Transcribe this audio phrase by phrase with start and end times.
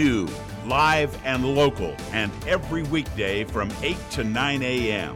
[0.00, 0.26] new,
[0.64, 5.14] live, and local, and every weekday from 8 to 9 a.m.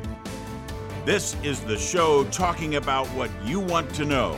[1.07, 4.35] This is the show talking about what you want to know,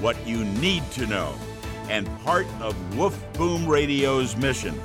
[0.00, 1.34] what you need to know,
[1.90, 4.80] and part of Woof Boom Radio's mission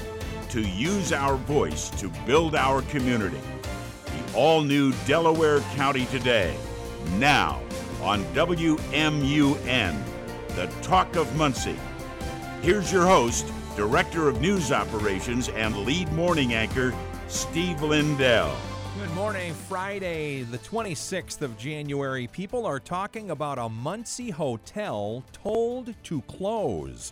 [0.49, 3.39] to use our voice to build our community.
[4.03, 6.57] The all new Delaware County Today,
[7.19, 7.61] now
[8.01, 9.95] on WMUN,
[10.57, 11.79] the talk of Muncie.
[12.61, 16.93] Here's your host, Director of News Operations and lead morning anchor,
[17.27, 18.55] Steve Lindell.
[18.97, 22.27] Good morning, Friday, the 26th of January.
[22.27, 27.11] People are talking about a Muncie hotel told to close.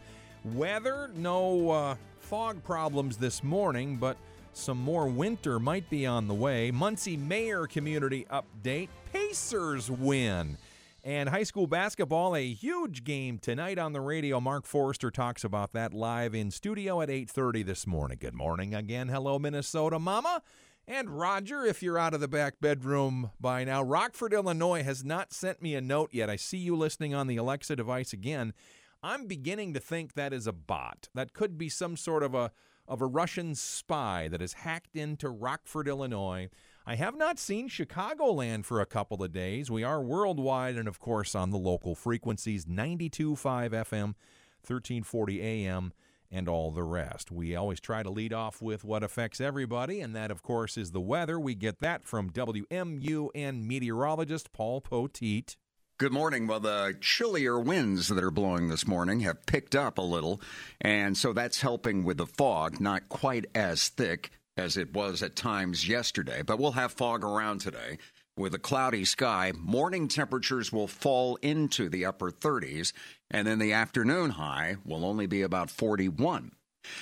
[0.54, 4.16] Weather, no uh, fog problems this morning, but
[4.54, 6.72] some more winter might be on the way.
[6.72, 10.58] Muncie Mayor Community Update Pacers win.
[11.06, 14.40] And high school basketball, a huge game tonight on the radio.
[14.40, 18.20] Mark Foerster talks about that live in studio at 8:30 this morning.
[18.22, 19.10] Good morning again.
[19.10, 20.42] Hello Minnesota Mama.
[20.88, 25.34] And Roger, if you're out of the back bedroom by now, Rockford, Illinois has not
[25.34, 26.30] sent me a note yet.
[26.30, 28.54] I see you listening on the Alexa device again.
[29.02, 31.10] I'm beginning to think that is a bot.
[31.14, 32.54] That could be some sort of a
[32.88, 36.50] of a Russian spy that has hacked into Rockford, Illinois.
[36.86, 39.72] I have not seen Chicagoland for a couple of days.
[39.72, 43.38] We are worldwide and, of course, on the local frequencies 92.5
[43.70, 44.16] FM,
[44.66, 45.94] 1340 AM,
[46.30, 47.32] and all the rest.
[47.32, 50.92] We always try to lead off with what affects everybody, and that, of course, is
[50.92, 51.40] the weather.
[51.40, 55.56] We get that from WMUN meteorologist Paul Poteet.
[55.98, 56.48] Good morning.
[56.48, 60.42] Well, the chillier winds that are blowing this morning have picked up a little,
[60.82, 65.36] and so that's helping with the fog, not quite as thick as it was at
[65.36, 67.98] times yesterday, but we'll have fog around today.
[68.36, 72.92] With a cloudy sky, morning temperatures will fall into the upper 30s,
[73.30, 76.52] and then the afternoon high will only be about 41.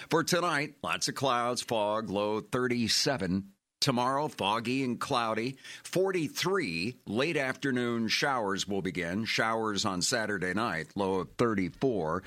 [0.09, 3.45] For tonight, lots of clouds, fog, low 37.
[3.79, 5.57] Tomorrow, foggy and cloudy.
[5.83, 6.97] 43.
[7.07, 9.25] Late afternoon showers will begin.
[9.25, 12.21] Showers on Saturday night, low of 34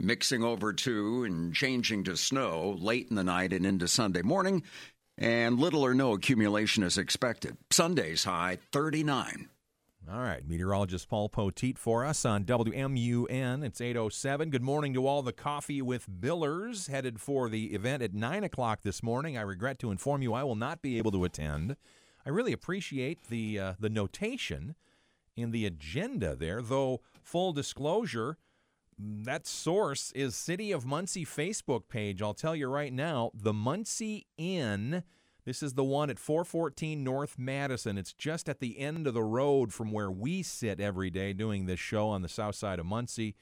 [0.00, 4.62] mixing over to and changing to snow late in the night and into Sunday morning,
[5.16, 7.56] and little or no accumulation is expected.
[7.70, 9.48] Sunday's high 39.
[10.12, 13.64] All right, meteorologist Paul Poteet for us on WMUN.
[13.64, 14.50] It's 8.07.
[14.50, 18.82] Good morning to all the Coffee with Billers headed for the event at 9 o'clock
[18.82, 19.38] this morning.
[19.38, 21.76] I regret to inform you I will not be able to attend.
[22.26, 24.74] I really appreciate the, uh, the notation
[25.36, 28.36] in the agenda there, though, full disclosure,
[28.98, 32.22] that source is City of Muncie Facebook page.
[32.22, 35.02] I'll tell you right now, the Muncie Inn.
[35.44, 37.98] This is the one at 414 North Madison.
[37.98, 41.66] It's just at the end of the road from where we sit every day doing
[41.66, 43.36] this show on the south side of Muncie.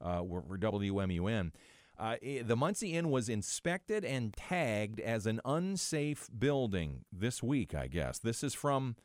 [0.00, 1.52] Uh, we're, WMUN.
[1.98, 7.86] Uh, the Muncie Inn was inspected and tagged as an unsafe building this week, I
[7.86, 8.18] guess.
[8.18, 8.96] This is from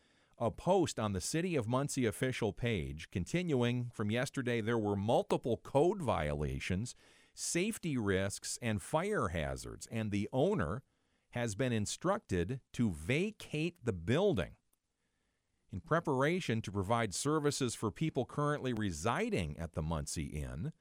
[0.41, 3.09] a post on the City of Muncie official page.
[3.11, 6.95] Continuing from yesterday, there were multiple code violations,
[7.35, 10.81] safety risks, and fire hazards, and the owner
[11.29, 14.53] has been instructed to vacate the building.
[15.71, 20.73] In preparation to provide services for people currently residing at the Muncie Inn,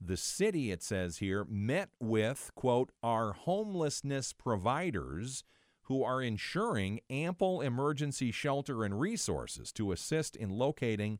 [0.00, 5.42] the city, it says here, met with, quote, our homelessness providers
[5.84, 11.18] who are ensuring ample emergency shelter and resources to assist in locating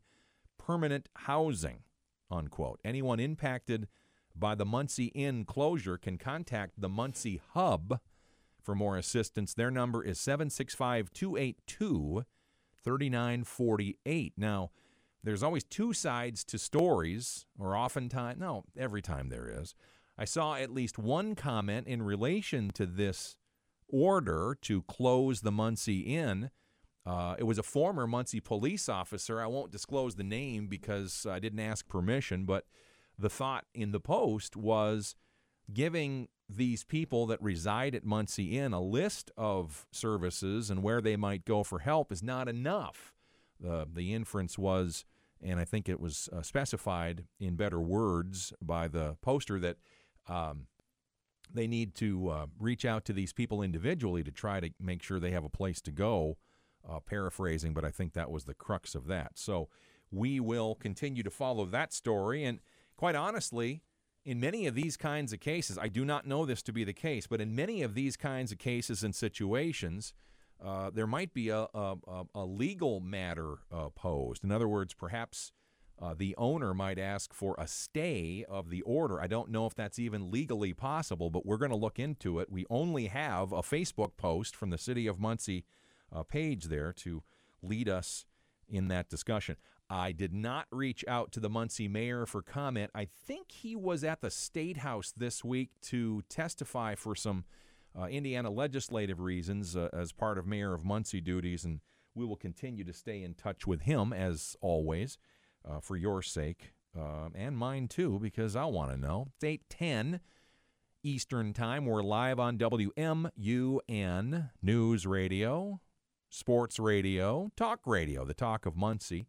[0.57, 1.83] permanent housing.
[2.31, 2.79] Unquote.
[2.83, 3.87] Anyone impacted
[4.35, 7.99] by the Muncie Inn closure can contact the Muncie Hub
[8.61, 9.53] for more assistance.
[9.53, 12.25] Their number is 765 282
[12.83, 14.33] 3948.
[14.37, 14.71] Now,
[15.23, 19.73] there's always two sides to stories, or oftentimes, no, every time there is.
[20.17, 23.35] I saw at least one comment in relation to this
[23.89, 26.49] order to close the Muncie Inn.
[27.05, 29.39] Uh, it was a former Muncie police officer.
[29.39, 32.65] I won't disclose the name because I didn't ask permission, but
[33.17, 35.15] the thought in the post was
[35.71, 41.15] giving these people that reside at Muncie Inn a list of services and where they
[41.15, 43.13] might go for help is not enough.
[43.59, 45.05] The, the inference was,
[45.41, 49.77] and I think it was uh, specified in better words by the poster, that
[50.27, 50.67] um,
[51.53, 55.19] they need to uh, reach out to these people individually to try to make sure
[55.19, 56.37] they have a place to go.
[56.87, 59.31] Uh, paraphrasing, but I think that was the crux of that.
[59.39, 59.69] So
[60.11, 62.43] we will continue to follow that story.
[62.43, 62.59] And
[62.95, 63.81] quite honestly,
[64.23, 66.93] in many of these kinds of cases, I do not know this to be the
[66.93, 70.13] case, but in many of these kinds of cases and situations,
[70.63, 71.95] uh, there might be a, a,
[72.33, 74.43] a legal matter uh, posed.
[74.43, 75.51] In other words, perhaps
[76.01, 79.21] uh, the owner might ask for a stay of the order.
[79.21, 82.51] I don't know if that's even legally possible, but we're going to look into it.
[82.51, 85.63] We only have a Facebook post from the City of Muncie
[86.11, 87.23] uh, page there to
[87.61, 88.25] lead us
[88.67, 89.55] in that discussion.
[89.89, 92.91] I did not reach out to the Muncie mayor for comment.
[92.93, 97.45] I think he was at the State House this week to testify for some
[97.97, 101.79] uh, Indiana legislative reasons uh, as part of Mayor of Muncie duties, and
[102.15, 105.17] we will continue to stay in touch with him as always
[105.69, 109.27] uh, for your sake uh, and mine too, because I want to know.
[109.35, 110.21] It's 810
[111.03, 111.85] Eastern Time.
[111.85, 115.81] We're live on WMUN News Radio,
[116.29, 119.27] Sports Radio, Talk Radio, the talk of Muncie,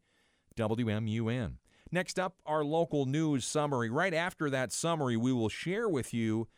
[0.56, 1.54] WMUN.
[1.92, 3.90] Next up, our local news summary.
[3.90, 6.48] Right after that summary, we will share with you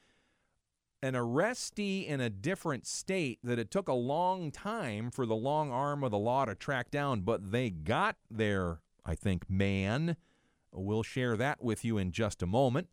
[1.03, 5.71] an arrestee in a different state that it took a long time for the long
[5.71, 10.17] arm of the law to track down, but they got their I think, man.
[10.71, 12.89] We'll share that with you in just a moment.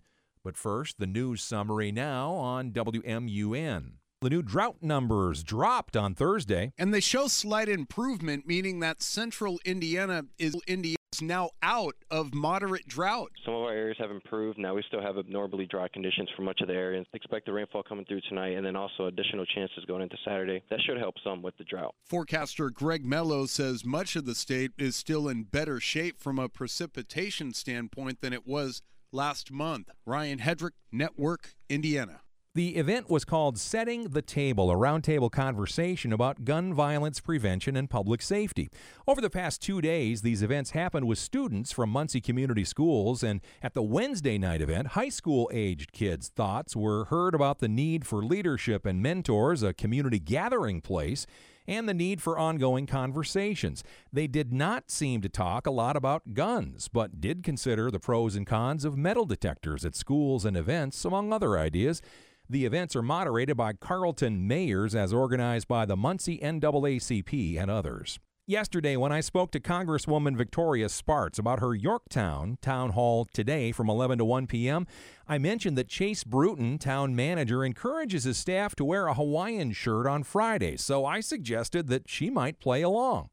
[0.46, 3.92] But first, the news summary now on WMUN.
[4.22, 6.72] The new drought numbers dropped on Thursday.
[6.78, 12.88] And they show slight improvement, meaning that central Indiana is Indiana now out of moderate
[12.88, 13.32] drought.
[13.46, 14.58] Some of our areas have improved.
[14.58, 17.04] Now we still have abnormally dry conditions for much of the area.
[17.14, 20.64] Expect the rainfall coming through tonight and then also additional chances going into Saturday.
[20.70, 21.96] That should help some with the drought.
[22.06, 26.50] Forecaster Greg Mello says much of the state is still in better shape from a
[26.50, 29.90] precipitation standpoint than it was last month.
[30.06, 32.22] Ryan Hedrick, Network, Indiana.
[32.56, 37.90] The event was called Setting the Table, a roundtable conversation about gun violence prevention and
[37.90, 38.69] public safety.
[39.06, 43.42] Over the past two days, these events happened with students from Muncie Community Schools, and
[43.62, 48.07] at the Wednesday night event, high school aged kids' thoughts were heard about the need
[48.07, 51.28] for leadership and mentors, a community gathering place,
[51.68, 53.84] and the need for ongoing conversations.
[54.13, 58.34] They did not seem to talk a lot about guns, but did consider the pros
[58.34, 62.01] and cons of metal detectors at schools and events, among other ideas.
[62.48, 68.20] The events are moderated by Carlton Mayors as organized by the Muncie NAACP and others.
[68.46, 73.90] Yesterday, when I spoke to Congresswoman Victoria Spartz about her Yorktown town hall today from
[73.90, 74.86] 11 to 1 p.m.,
[75.28, 80.06] I mentioned that Chase Bruton, town manager, encourages his staff to wear a Hawaiian shirt
[80.06, 83.30] on Friday, so I suggested that she might play along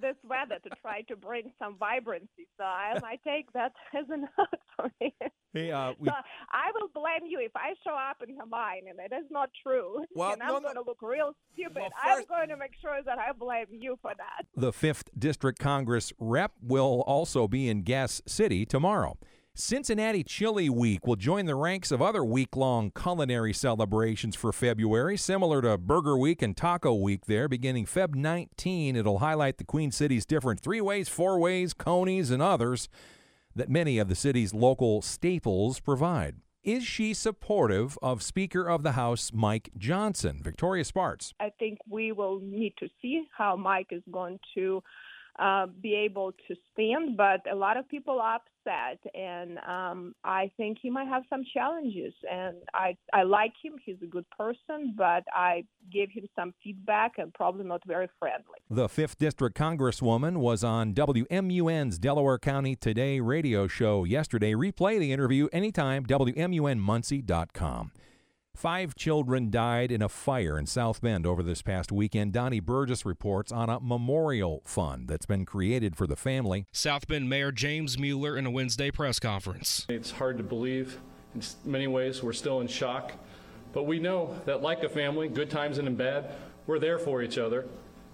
[0.00, 2.48] this weather to try to bring some vibrancy.
[2.56, 5.14] So I might take that as a note for me.
[5.52, 6.08] Hey, uh, we...
[6.08, 6.14] so
[6.50, 10.04] I will blame you if I show up in Hawaiian and it is not true.
[10.14, 11.76] Well, and I'm no, going to look real stupid.
[11.76, 12.26] Well, first...
[12.30, 14.46] I'm going to make sure that I blame you for that.
[14.54, 19.18] The 5th District Congress rep will also be in Gas City tomorrow.
[19.54, 25.16] Cincinnati Chili Week will join the ranks of other week long culinary celebrations for February,
[25.16, 27.48] similar to Burger Week and Taco Week there.
[27.48, 32.40] Beginning Feb 19, it'll highlight the Queen City's different three ways, four ways, conies, and
[32.40, 32.88] others
[33.54, 36.36] that many of the city's local staples provide.
[36.62, 40.40] Is she supportive of Speaker of the House Mike Johnson?
[40.42, 41.34] Victoria Spartz.
[41.40, 44.82] I think we will need to see how Mike is going to
[45.40, 50.50] uh, be able to stand, but a lot of people are upset, and um, I
[50.58, 52.12] think he might have some challenges.
[52.30, 57.12] And I I like him; he's a good person, but I gave him some feedback
[57.16, 58.58] and probably not very friendly.
[58.68, 64.52] The fifth district congresswoman was on WMUN's Delaware County Today radio show yesterday.
[64.52, 67.92] Replay the interview anytime WMUNMuncie.com.
[68.60, 72.34] Five children died in a fire in South Bend over this past weekend.
[72.34, 76.66] Donnie Burgess reports on a memorial fund that's been created for the family.
[76.70, 79.86] South Bend Mayor James Mueller in a Wednesday press conference.
[79.88, 80.98] It's hard to believe.
[81.34, 83.12] In many ways, we're still in shock.
[83.72, 86.30] But we know that, like a family, good times and in bad,
[86.66, 87.64] we're there for each other.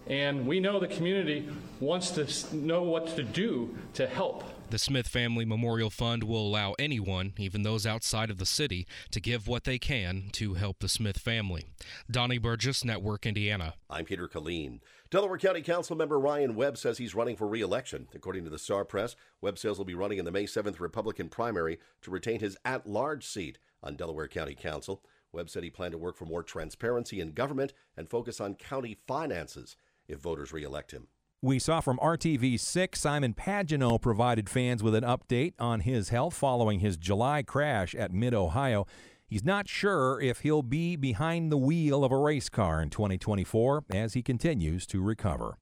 [0.07, 1.49] And we know the community
[1.81, 4.45] wants to know what to do to help.
[4.69, 9.21] The Smith Family Memorial Fund will allow anyone, even those outside of the city, to
[9.21, 11.67] give what they can to help the Smith family.
[12.11, 13.75] Donnie Burgess, Network Indiana.
[13.89, 14.81] I'm Peter Killeen.
[15.09, 18.09] Delaware County Council member Ryan Webb says he's running for re-election.
[18.13, 21.29] According to the Star Press, Webb says he'll be running in the May 7th Republican
[21.29, 25.01] primary to retain his at-large seat on Delaware County Council.
[25.31, 28.99] Webb said he planned to work for more transparency in government and focus on county
[29.07, 29.77] finances
[30.09, 31.07] if voters re-elect him.
[31.43, 36.81] We saw from RTV6, Simon Pagenaud provided fans with an update on his health following
[36.81, 38.87] his July crash at Mid Ohio.
[39.27, 43.85] He's not sure if he'll be behind the wheel of a race car in 2024
[43.91, 45.59] as he continues to recover.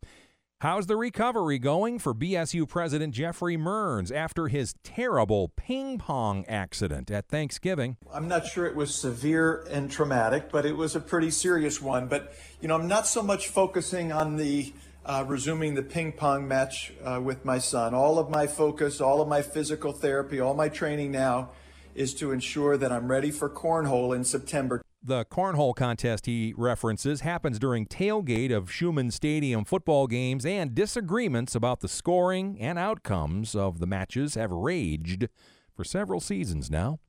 [0.60, 7.10] How's the recovery going for BSU President Geoffrey Mearns after his terrible ping pong accident
[7.10, 7.96] at Thanksgiving?
[8.12, 12.06] I'm not sure it was severe and traumatic, but it was a pretty serious one.
[12.06, 14.72] But, you know, I'm not so much focusing on the
[15.06, 17.94] uh, resuming the ping pong match uh, with my son.
[17.94, 21.50] All of my focus, all of my physical therapy, all my training now
[21.94, 24.82] is to ensure that I'm ready for cornhole in September.
[25.06, 31.54] The cornhole contest he references happens during tailgate of Scheumann Stadium football games, and disagreements
[31.54, 35.28] about the scoring and outcomes of the matches have raged
[35.76, 37.00] for several seasons now.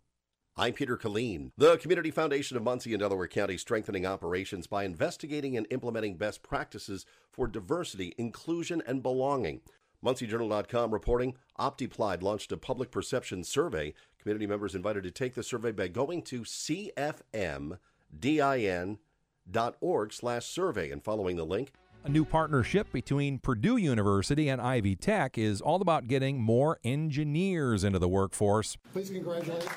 [0.58, 1.52] I'm Peter Killeen.
[1.58, 6.44] The Community Foundation of Muncie and Delaware County strengthening operations by investigating and implementing best
[6.44, 9.60] practices for diversity, inclusion, and belonging.
[10.02, 13.94] MuncieJournal.com reporting OptiPlide launched a public perception survey.
[14.18, 17.74] Community members invited to take the survey by going to cfmdin.org
[20.14, 21.74] slash survey and following the link.
[22.06, 27.84] A new partnership between Purdue University and Ivy Tech is all about getting more engineers
[27.84, 28.78] into the workforce.
[28.94, 29.68] Please congratulate.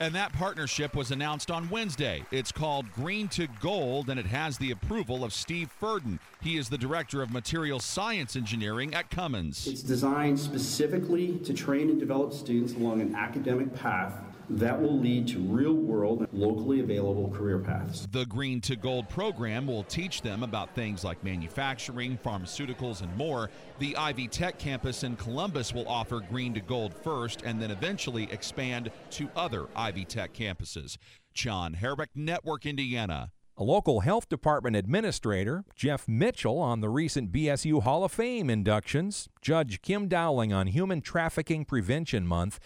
[0.00, 2.24] And that partnership was announced on Wednesday.
[2.30, 6.20] It's called Green to Gold, and it has the approval of Steve Furden.
[6.40, 9.66] He is the Director of Material Science Engineering at Cummins.
[9.66, 14.14] It's designed specifically to train and develop students along an academic path
[14.50, 18.06] that will lead to real world, locally available career paths.
[18.10, 23.50] The Green to Gold program will teach them about things like manufacturing, pharmaceuticals, and more.
[23.78, 28.24] The Ivy Tech campus in Columbus will offer Green to Gold first and then eventually
[28.30, 30.96] expand to other Ivy Tech campuses.
[31.34, 33.32] John Herbeck, Network Indiana.
[33.56, 39.28] A local health department administrator, Jeff Mitchell, on the recent BSU Hall of Fame inductions,
[39.42, 42.60] Judge Kim Dowling on Human Trafficking Prevention Month,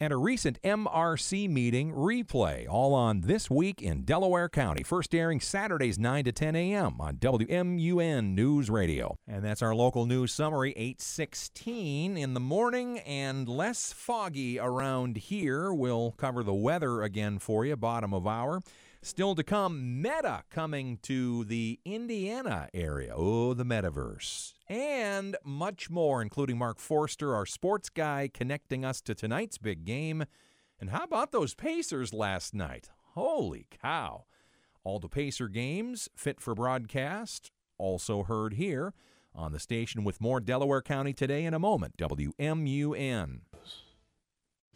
[0.00, 4.82] and a recent MRC meeting replay, all on This Week in Delaware County.
[4.82, 7.00] First airing Saturdays 9 to 10 a.m.
[7.00, 9.16] on WMUN News Radio.
[9.26, 15.72] And that's our local news summary, 816 in the morning and less foggy around here.
[15.72, 18.60] We'll cover the weather again for you, bottom of hour.
[19.02, 23.14] Still to come, Meta coming to the Indiana area.
[23.16, 24.54] Oh, the metaverse.
[24.68, 30.24] And much more, including Mark Foerster, our sports guy, connecting us to tonight's big game.
[30.80, 32.90] And how about those Pacers last night?
[33.14, 34.24] Holy cow.
[34.84, 38.94] All the Pacer games fit for broadcast, also heard here
[39.34, 41.96] on the station with more Delaware County today in a moment.
[41.96, 43.40] WMUN.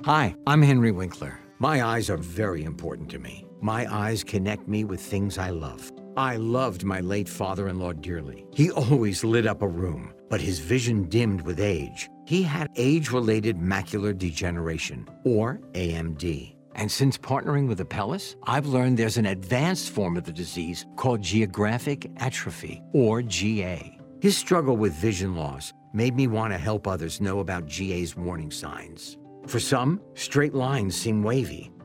[0.04, 1.38] Hi, I'm Henry Winkler.
[1.58, 3.46] My eyes are very important to me.
[3.60, 5.92] My eyes connect me with things I love.
[6.16, 8.44] I loved my late father in law dearly.
[8.52, 12.10] He always lit up a room, but his vision dimmed with age.
[12.26, 16.54] He had age related macular degeneration, or AMD.
[16.74, 21.22] And since partnering with Apellis, I've learned there's an advanced form of the disease called
[21.22, 23.98] geographic atrophy, or GA.
[24.20, 28.50] His struggle with vision loss made me want to help others know about GA's warning
[28.50, 29.16] signs.
[29.46, 31.72] For some, straight lines seem wavy,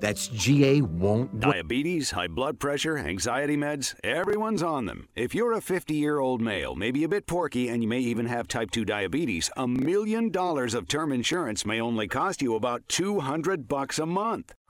[0.00, 1.40] That's GA won't.
[1.40, 5.08] Diabetes, high blood pressure, anxiety meds, everyone's on them.
[5.14, 8.26] If you're a 50 year old male, maybe a bit porky, and you may even
[8.26, 12.82] have type 2 diabetes, a million dollars of term insurance may only cost you about
[12.88, 14.54] 200 bucks a month.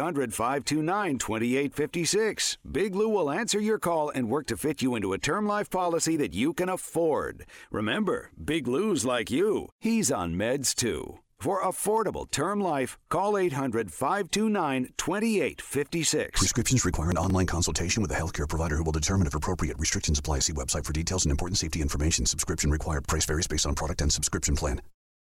[0.00, 2.58] 529 2856.
[2.70, 5.70] Big Lou will answer your call and work to fit you into a term life
[5.70, 7.46] policy that you can afford.
[7.70, 9.68] Remember, Big Lou's like you.
[9.78, 11.18] He's on meds too.
[11.38, 16.38] For affordable term life, call 800 529 2856.
[16.38, 19.78] Prescriptions require an online consultation with a healthcare provider who will determine if appropriate.
[19.78, 20.40] Restrictions apply.
[20.40, 22.26] See website for details and important safety information.
[22.26, 23.06] Subscription required.
[23.06, 24.80] Price varies based on product and subscription plan.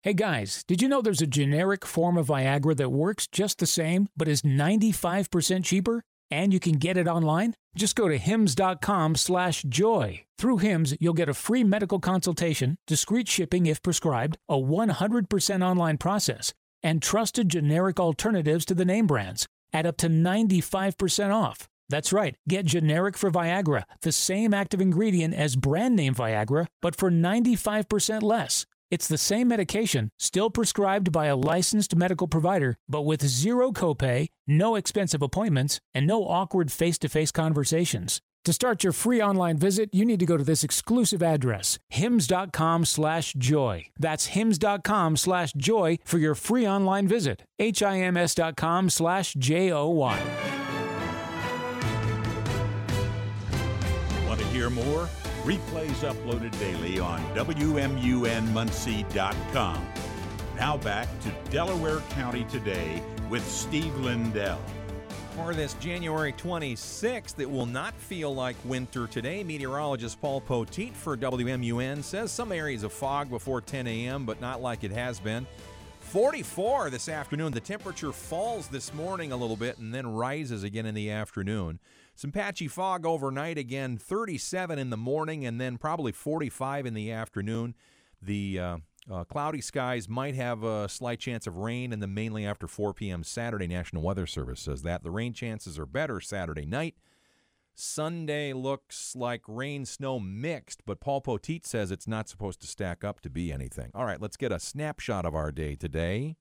[0.06, 3.66] Hey guys, did you know there's a generic form of Viagra that works just the
[3.66, 6.04] same, but is 95% cheaper?
[6.30, 7.54] And you can get it online?
[7.74, 10.22] Just go to hims.com slash joy.
[10.38, 15.98] Through Hims, you'll get a free medical consultation, discreet shipping if prescribed, a 100% online
[15.98, 21.66] process, and trusted generic alternatives to the name brands at up to 95% off.
[21.88, 26.94] That's right, get generic for Viagra, the same active ingredient as brand name Viagra, but
[26.94, 28.66] for 95% less.
[28.88, 34.28] It's the same medication, still prescribed by a licensed medical provider, but with zero copay,
[34.46, 38.20] no expensive appointments, and no awkward face to face conversations.
[38.44, 42.84] To start your free online visit, you need to go to this exclusive address, hims.com
[42.84, 43.86] slash joy.
[43.98, 47.42] That's hims.com slash joy for your free online visit.
[47.58, 50.20] H-I-M-S.com slash J-O-Y.
[54.28, 55.08] Want to hear more?
[55.46, 59.88] Replays uploaded daily on WMUNmuncie.com.
[60.56, 63.00] Now back to Delaware County Today
[63.30, 64.60] with Steve Lindell.
[65.36, 69.44] For this January 26th, it will not feel like winter today.
[69.44, 74.60] Meteorologist Paul Poteet for WMUN says some areas of fog before 10 a.m., but not
[74.60, 75.46] like it has been.
[76.00, 77.52] 44 this afternoon.
[77.52, 81.78] The temperature falls this morning a little bit and then rises again in the afternoon.
[82.16, 87.12] Some patchy fog overnight again, 37 in the morning and then probably 45 in the
[87.12, 87.74] afternoon.
[88.22, 88.76] The uh,
[89.12, 92.94] uh, cloudy skies might have a slight chance of rain, and then mainly after 4
[92.94, 93.22] p.m.
[93.22, 93.66] Saturday.
[93.66, 95.02] National Weather Service says that.
[95.02, 96.94] The rain chances are better Saturday night.
[97.74, 103.04] Sunday looks like rain snow mixed, but Paul Poteet says it's not supposed to stack
[103.04, 103.90] up to be anything.
[103.94, 106.36] All right, let's get a snapshot of our day today.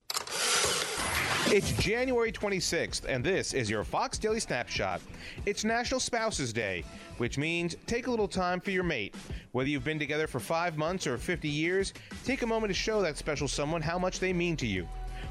[1.50, 5.00] It's January 26th, and this is your Fox Daily Snapshot.
[5.46, 6.84] It's National Spouses Day,
[7.18, 9.14] which means take a little time for your mate.
[9.52, 11.94] Whether you've been together for five months or 50 years,
[12.26, 14.88] take a moment to show that special someone how much they mean to you.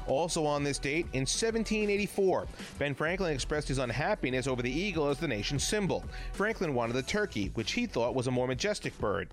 [0.07, 2.47] Also on this date, in 1784,
[2.77, 6.03] Ben Franklin expressed his unhappiness over the eagle as the nation's symbol.
[6.33, 9.29] Franklin wanted the turkey, which he thought was a more majestic bird.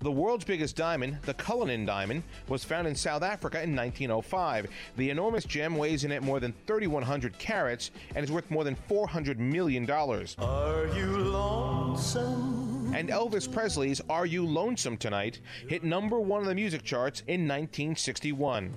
[0.00, 4.68] The world's biggest diamond, the Cullinan diamond, was found in South Africa in 1905.
[4.96, 8.76] The enormous gem weighs in at more than 3,100 carats and is worth more than
[8.88, 9.88] $400 million.
[9.90, 12.92] Are you lonesome?
[12.94, 17.42] And Elvis Presley's Are You Lonesome Tonight hit number one on the music charts in
[17.42, 18.72] 1961.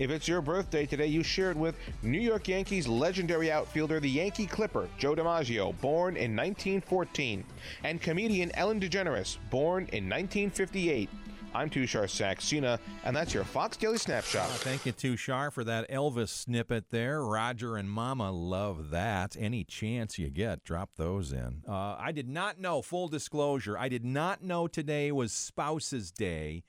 [0.00, 4.08] If it's your birthday today, you share it with New York Yankees legendary outfielder, the
[4.08, 7.44] Yankee Clipper, Joe DiMaggio, born in 1914,
[7.84, 11.10] and comedian Ellen DeGeneres, born in 1958.
[11.54, 14.46] I'm Tushar Saxena, and that's your Fox Daily Snapshot.
[14.48, 17.22] Oh, thank you, Tushar, for that Elvis snippet there.
[17.22, 19.36] Roger and Mama love that.
[19.38, 21.62] Any chance you get, drop those in.
[21.68, 26.62] Uh, I did not know, full disclosure, I did not know today was Spouses Day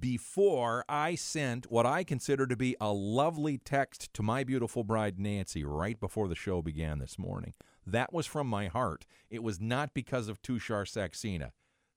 [0.00, 5.18] before I sent what I consider to be a lovely text to my beautiful bride,
[5.18, 7.54] Nancy, right before the show began this morning.
[7.86, 9.06] That was from my heart.
[9.30, 11.50] It was not because of Tushar Saxena.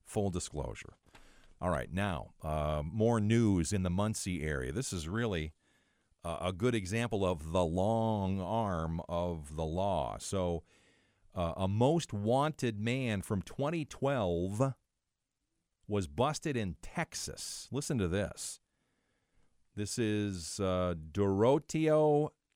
[0.03, 0.93] Full disclosure.
[1.61, 4.71] All right, now, uh, more news in the Muncie area.
[4.71, 5.53] This is really
[6.23, 10.17] uh, a good example of the long arm of the law.
[10.19, 10.63] So,
[11.33, 14.73] uh, a most wanted man from 2012
[15.87, 17.67] was busted in Texas.
[17.71, 18.59] Listen to this.
[19.75, 20.95] This is uh,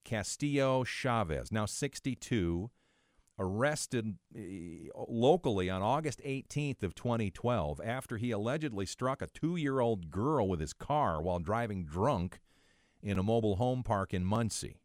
[0.05, 2.71] Castillo Chavez, now 62,
[3.37, 4.39] arrested uh,
[5.07, 10.73] locally on August 18th of 2012 after he allegedly struck a two-year-old girl with his
[10.73, 12.39] car while driving drunk
[13.01, 14.81] in a mobile home park in Muncie.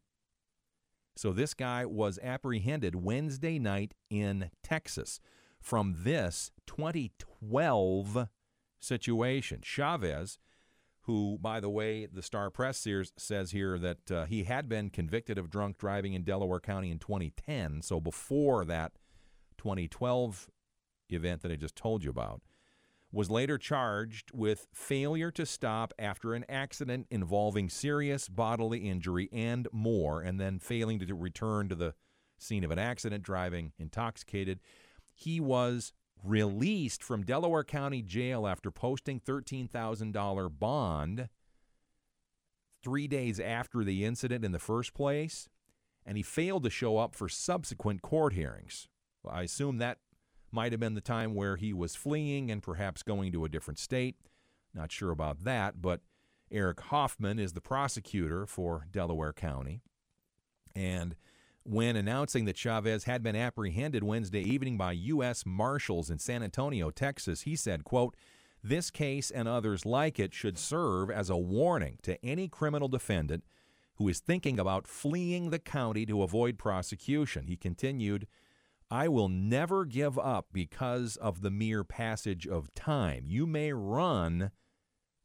[1.17, 5.21] So this guy was apprehended Wednesday night in Texas
[5.65, 8.29] from this 2012
[8.79, 9.61] situation.
[9.63, 10.39] Chavez,
[11.03, 15.39] who, by the way, the Star Press says here that uh, he had been convicted
[15.39, 18.93] of drunk driving in Delaware County in 2010, so before that
[19.57, 20.51] 2012
[21.09, 22.43] event that I just told you about,
[23.11, 29.67] was later charged with failure to stop after an accident involving serious bodily injury and
[29.73, 31.95] more, and then failing to return to the
[32.39, 34.61] scene of an accident driving intoxicated.
[35.15, 41.29] He was released from Delaware County Jail after posting $13,000 bond
[42.83, 45.49] three days after the incident in the first place,
[46.05, 48.89] and he failed to show up for subsequent court hearings.
[49.29, 49.99] I assume that
[50.53, 53.79] might have been the time where he was fleeing and perhaps going to a different
[53.79, 54.17] state.
[54.75, 56.01] Not sure about that, but
[56.51, 59.81] Eric Hoffman is the prosecutor for Delaware County.
[60.75, 61.17] And
[61.65, 65.45] when announcing that Chavez had been apprehended Wednesday evening by U.S.
[65.47, 68.15] Marshals in San Antonio, Texas, he said, quote,
[68.63, 73.45] this case and others like it should serve as a warning to any criminal defendant
[73.97, 77.47] who is thinking about fleeing the county to avoid prosecution.
[77.47, 78.27] He continued,
[78.91, 83.25] I will never give up because of the mere passage of time.
[83.27, 84.51] You may run,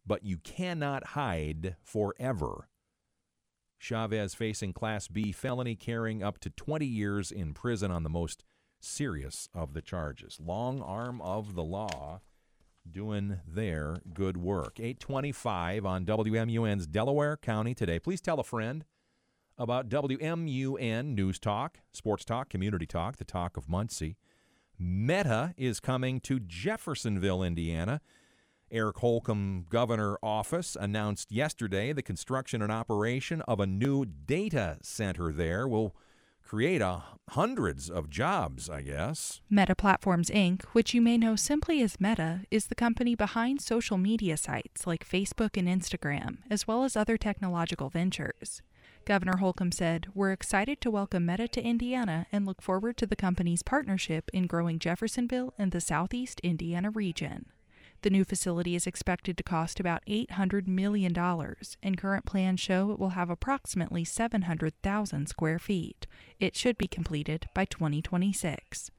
[0.05, 2.67] but you cannot hide forever.
[3.79, 8.43] Chavez facing Class B felony carrying up to 20 years in prison on the most
[8.79, 10.39] serious of the charges.
[10.39, 12.21] Long arm of the law
[12.89, 14.79] doing their good work.
[14.79, 17.99] 825 on WMUN's Delaware County today.
[17.99, 18.85] Please tell a friend
[19.57, 24.17] about WMUN News Talk, Sports Talk, Community Talk, the talk of Muncie.
[24.77, 27.99] Meta is coming to Jeffersonville, Indiana.
[28.71, 35.31] Eric Holcomb Governor Office announced yesterday the construction and operation of a new data center
[35.31, 35.95] there will
[36.49, 39.39] create a, hundreds of jobs, I guess.
[39.51, 43.99] Meta Platforms Inc., which you may know simply as Meta, is the company behind social
[43.99, 48.63] media sites like Facebook and Instagram, as well as other technological ventures.
[49.05, 53.15] Governor Holcomb said, We're excited to welcome Meta to Indiana and look forward to the
[53.15, 57.45] company's partnership in growing Jeffersonville and the southeast Indiana region.
[58.01, 61.13] The new facility is expected to cost about $800 million,
[61.83, 66.07] and current plans show it will have approximately 700,000 square feet.
[66.39, 68.89] It should be completed by 2026.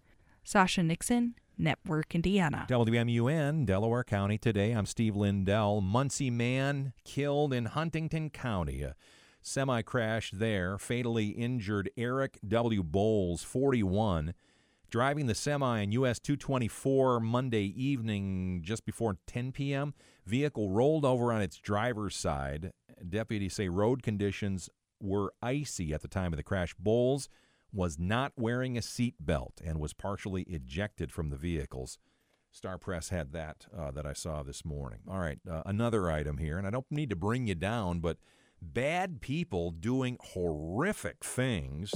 [0.44, 2.66] Sasha Nixon, Network Indiana.
[2.68, 4.72] WMUN, Delaware County today.
[4.72, 5.80] I'm Steve Lindell.
[5.80, 8.82] Muncie man killed in Huntington County.
[8.82, 8.94] A
[9.40, 12.82] semi crash there fatally injured Eric W.
[12.82, 14.34] Bowles, 41
[14.90, 19.94] driving the semi on US 224 Monday evening just before 10 p.m.
[20.26, 22.72] Vehicle rolled over on its driver's side.
[23.08, 24.68] Deputies say road conditions
[25.00, 26.74] were icy at the time of the crash.
[26.78, 27.28] Bowles
[27.72, 31.98] was not wearing a seat belt and was partially ejected from the vehicles.
[32.52, 35.00] Star Press had that uh, that I saw this morning.
[35.08, 38.18] All right, uh, another item here, and I don't need to bring you down, but
[38.62, 41.92] bad people doing horrific things.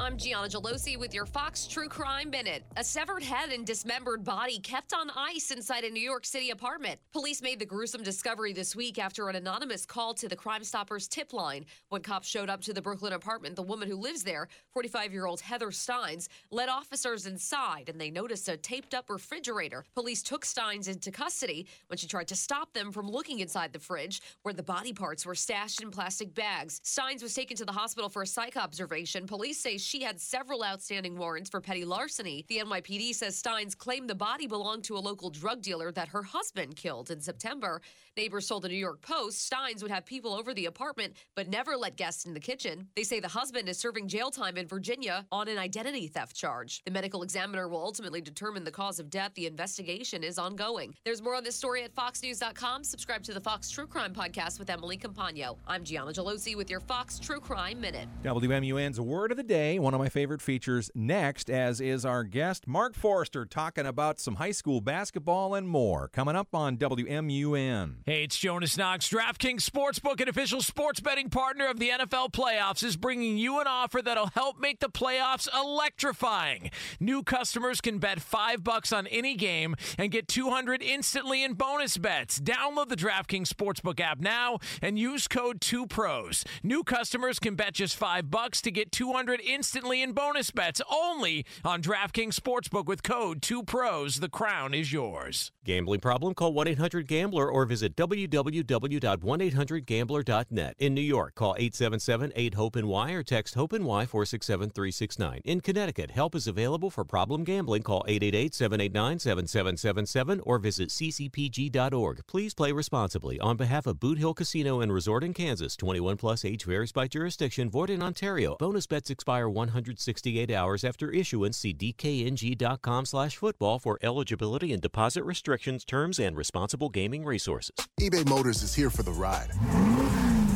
[0.00, 2.62] I'm Gianna Gelosi with your Fox True Crime Minute.
[2.76, 7.00] A severed head and dismembered body kept on ice inside a New York City apartment.
[7.12, 11.08] Police made the gruesome discovery this week after an anonymous call to the Crime Stoppers
[11.08, 11.66] tip line.
[11.88, 15.26] When cops showed up to the Brooklyn apartment, the woman who lives there, 45 year
[15.26, 19.84] old Heather Steins, led officers inside and they noticed a taped up refrigerator.
[19.96, 23.80] Police took Steins into custody when she tried to stop them from looking inside the
[23.80, 26.80] fridge where the body parts were stashed in plastic bags.
[26.84, 29.26] Steins was taken to the hospital for a psych observation.
[29.26, 32.44] Police say she had several outstanding warrants for petty larceny.
[32.48, 36.22] The NYPD says Steins claimed the body belonged to a local drug dealer that her
[36.22, 37.80] husband killed in September.
[38.16, 41.76] Neighbors told the New York Post Steins would have people over the apartment but never
[41.76, 42.88] let guests in the kitchen.
[42.96, 46.82] They say the husband is serving jail time in Virginia on an identity theft charge.
[46.84, 49.32] The medical examiner will ultimately determine the cause of death.
[49.34, 50.94] The investigation is ongoing.
[51.04, 52.84] There's more on this story at foxnews.com.
[52.84, 55.56] Subscribe to the Fox True Crime podcast with Emily Compagno.
[55.70, 58.08] I'm Gianna Gelosi with your Fox True Crime Minute.
[58.24, 60.90] WMUN's Word of the Day, one of my favorite features.
[60.94, 66.08] Next, as is our guest, Mark Foerster, talking about some high school basketball and more.
[66.08, 67.96] Coming up on WMUN.
[68.06, 69.10] Hey, it's Jonas Knox.
[69.10, 73.66] DraftKings Sportsbook, an official sports betting partner of the NFL playoffs, is bringing you an
[73.66, 76.70] offer that'll help make the playoffs electrifying.
[76.98, 81.98] New customers can bet five bucks on any game and get 200 instantly in bonus
[81.98, 82.40] bets.
[82.40, 86.44] Download the DraftKings Sportsbook app now and use code 2pros.
[86.62, 91.44] New customers can bet just five bucks to get 200 instantly in bonus bets only
[91.64, 94.20] on DraftKings Sportsbook with code 2pros.
[94.20, 95.50] The crown is yours.
[95.64, 96.34] Gambling problem?
[96.34, 100.74] Call 1 800 Gambler or visit www.1800Gambler.net.
[100.78, 104.70] In New York, call 877 8 HOPE and Y or text HOPE and Y 467
[104.70, 105.42] 369.
[105.44, 107.82] In Connecticut, help is available for problem gambling.
[107.82, 112.22] Call 888 789 7777 or visit ccpg.org.
[112.26, 113.38] Please play responsibly.
[113.40, 117.08] On behalf of Boot Hill Casino and Resort in Kansas, 21 plus age varies by
[117.08, 118.56] jurisdiction, void in Ontario.
[118.58, 121.56] Bonus bets expire 168 hours after issuance.
[121.56, 127.74] See dkng.com slash football for eligibility and deposit restrictions, terms, and responsible gaming resources.
[127.98, 129.48] eBay Motors is here for the ride.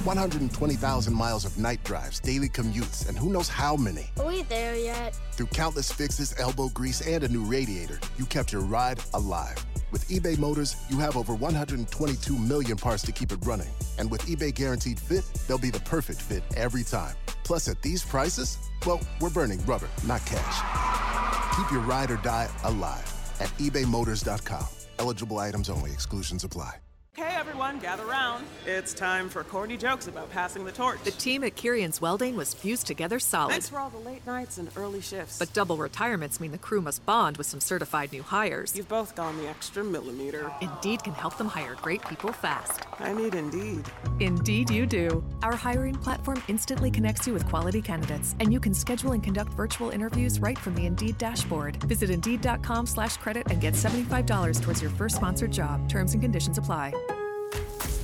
[0.04, 4.10] 120,000 miles of night drives, daily commutes, and who knows how many.
[4.18, 5.18] Are we there yet?
[5.32, 9.64] Through countless fixes, elbow grease, and a new radiator, you kept your ride alive.
[9.92, 13.68] With eBay Motors, you have over 122 million parts to keep it running.
[13.98, 17.14] And with eBay Guaranteed Fit, they'll be the perfect fit every time.
[17.44, 21.56] Plus, at these prices, well, we're burning rubber, not cash.
[21.56, 24.64] Keep your ride or die alive at ebaymotors.com.
[24.98, 26.81] Eligible items only, exclusions apply.
[27.18, 28.46] Okay, everyone, gather round.
[28.64, 30.98] It's time for corny jokes about passing the torch.
[31.04, 33.50] The team at Kirian's Welding was fused together solid.
[33.50, 35.38] Thanks for all the late nights and early shifts.
[35.38, 38.74] But double retirements mean the crew must bond with some certified new hires.
[38.74, 40.50] You've both gone the extra millimeter.
[40.62, 42.86] Indeed can help them hire great people fast.
[42.98, 43.84] I need Indeed.
[44.20, 45.22] Indeed, you do.
[45.42, 49.52] Our hiring platform instantly connects you with quality candidates, and you can schedule and conduct
[49.52, 51.76] virtual interviews right from the Indeed dashboard.
[51.84, 55.90] Visit Indeed.com/credit and get seventy-five dollars towards your first sponsored job.
[55.90, 56.94] Terms and conditions apply.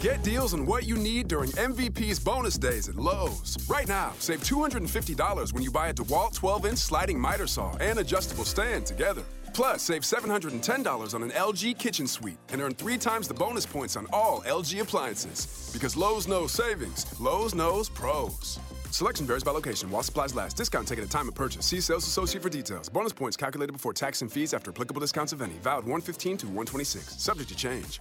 [0.01, 3.59] Get deals on what you need during MVP's bonus days at Lowe's.
[3.69, 7.99] Right now, save $250 when you buy a DeWalt 12 inch sliding miter saw and
[7.99, 9.23] adjustable stand together.
[9.55, 13.97] Plus, save $710 on an LG kitchen suite and earn three times the bonus points
[13.97, 15.69] on all LG appliances.
[15.73, 18.61] Because Lowe's knows savings, Lowe's knows pros.
[18.93, 20.57] Selection varies by location while supplies last.
[20.57, 21.67] Discount taken at time of purchase.
[21.67, 22.89] See sales associate for details.
[22.89, 25.55] Bonus points calculated before tax and fees after applicable discounts of any.
[25.55, 27.21] Valid 115 to 126.
[27.21, 28.01] Subject to change.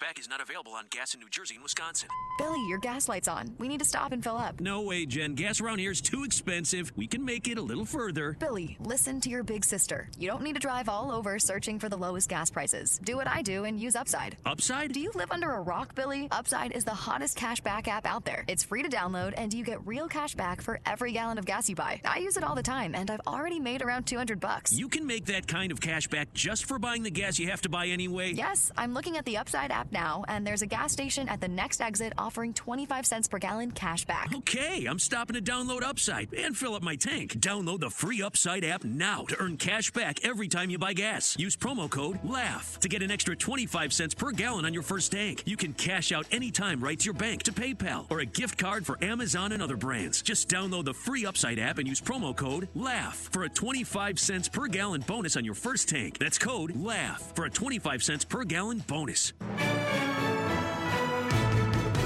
[0.00, 2.08] Cashback is not available on gas in New Jersey and Wisconsin.
[2.38, 3.54] Billy, your gas light's on.
[3.58, 4.60] We need to stop and fill up.
[4.60, 5.34] No way, Jen.
[5.34, 6.92] Gas around here is too expensive.
[6.96, 8.36] We can make it a little further.
[8.38, 10.08] Billy, listen to your big sister.
[10.18, 12.98] You don't need to drive all over searching for the lowest gas prices.
[13.04, 14.36] Do what I do and use Upside.
[14.46, 14.92] Upside?
[14.92, 16.28] Do you live under a rock, Billy?
[16.30, 18.44] Upside is the hottest cashback app out there.
[18.48, 21.68] It's free to download and you get real cash back for every gallon of gas
[21.68, 22.00] you buy.
[22.06, 24.72] I use it all the time and I've already made around 200 bucks.
[24.72, 27.60] You can make that kind of cash back just for buying the gas you have
[27.62, 28.32] to buy anyway.
[28.32, 31.48] Yes, I'm looking at the Upside app now, and there's a gas station at the
[31.48, 34.34] next exit offering 25 cents per gallon cash back.
[34.34, 37.34] Okay, I'm stopping to download Upside and fill up my tank.
[37.40, 41.36] Download the free Upside app now to earn cash back every time you buy gas.
[41.38, 45.12] Use promo code LAUGH to get an extra 25 cents per gallon on your first
[45.12, 45.42] tank.
[45.46, 48.86] You can cash out anytime right to your bank, to PayPal, or a gift card
[48.86, 50.22] for Amazon and other brands.
[50.22, 54.48] Just download the free Upside app and use promo code LAUGH for a 25 cents
[54.48, 56.18] per gallon bonus on your first tank.
[56.18, 59.32] That's code LAUGH for a 25 cents per gallon bonus.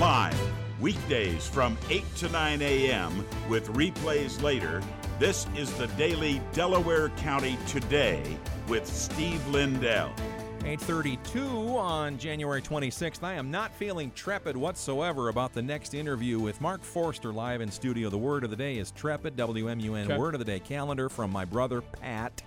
[0.05, 0.39] Live,
[0.83, 4.83] weekdays from 8 to 9 a.m., with replays later.
[5.19, 8.23] This is the daily Delaware County Today
[8.69, 10.13] with Steve Lindell.
[10.59, 11.41] 832
[11.79, 13.23] on January 26th.
[13.23, 17.71] I am not feeling trepid whatsoever about the next interview with Mark Foerster live in
[17.71, 18.11] studio.
[18.11, 20.05] The word of the day is trepid, WMUN.
[20.05, 20.19] Okay.
[20.19, 22.43] Word of the day calendar from my brother Pat.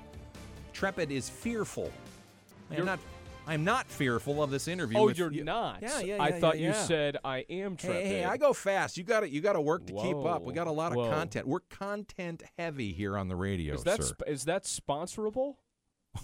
[0.76, 1.92] Trepid is fearful.
[2.70, 3.00] I am You're- not.
[3.48, 4.98] I'm not fearful of this interview.
[4.98, 5.44] Oh, with you're you.
[5.44, 5.82] not.
[5.82, 8.06] Yeah, yeah, yeah I yeah, thought yeah, you said I am Hey, trepid.
[8.06, 8.98] hey, I go fast.
[8.98, 10.44] You got to You got to work to keep up.
[10.44, 11.10] We got a lot of whoa.
[11.10, 11.48] content.
[11.48, 14.10] We're content heavy here on the radio, Is that sir.
[14.20, 15.56] sp- is that sponsorable?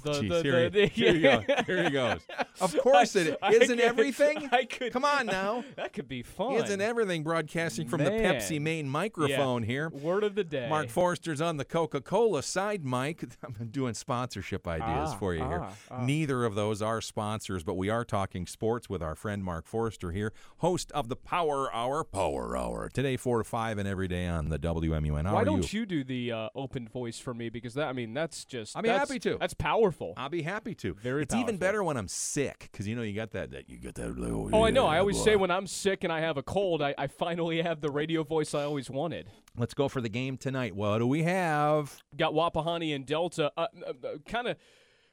[0.03, 1.43] The, Jeez, the, here, the, he, here he goes.
[1.65, 2.19] Here he goes.
[2.61, 4.49] Of course it I isn't could- everything.
[4.51, 4.91] I could.
[4.93, 5.63] Come on now.
[5.75, 6.53] That could be fun.
[6.55, 9.67] Isn't everything broadcasting from the Pepsi main microphone Yeah.
[9.67, 9.89] here?
[9.89, 10.67] Word of the day.
[10.69, 13.23] Mark Foerster's on the Coca Cola side mic.
[13.43, 15.61] I'm doing sponsorship ideas Ah, for you here.
[15.63, 16.05] ah, ah.
[16.05, 20.11] Neither of those are sponsors, but we are talking sports with our friend Mark Foerster
[20.11, 22.03] here, host of the Power Hour.
[22.03, 22.89] Power Hour.
[22.93, 25.25] Today, 4 to 5, and every day on the WMUN.
[25.25, 25.85] How Why don't you?
[25.85, 27.49] do the uh, open voice for me?
[27.49, 28.75] Because that I mean that's just.
[28.75, 29.37] I'll be happy to.
[29.39, 29.53] That's
[29.83, 30.13] powerful.
[30.17, 30.93] I'll be happy to.
[30.95, 33.77] Very It's even better when I'm sick because you know you got that, that you
[33.77, 34.17] get that.
[34.17, 34.85] little- Oh, I know.
[34.85, 35.25] I always blah.
[35.25, 38.23] say when I'm sick and I have a cold, I, I finally have the radio
[38.23, 39.29] voice I always wanted.
[39.57, 40.75] Let's go for the game tonight.
[40.75, 42.01] What do we have?
[42.15, 43.51] Got Wapahani and Delta.
[43.55, 43.93] Uh, uh,
[44.27, 44.57] kind of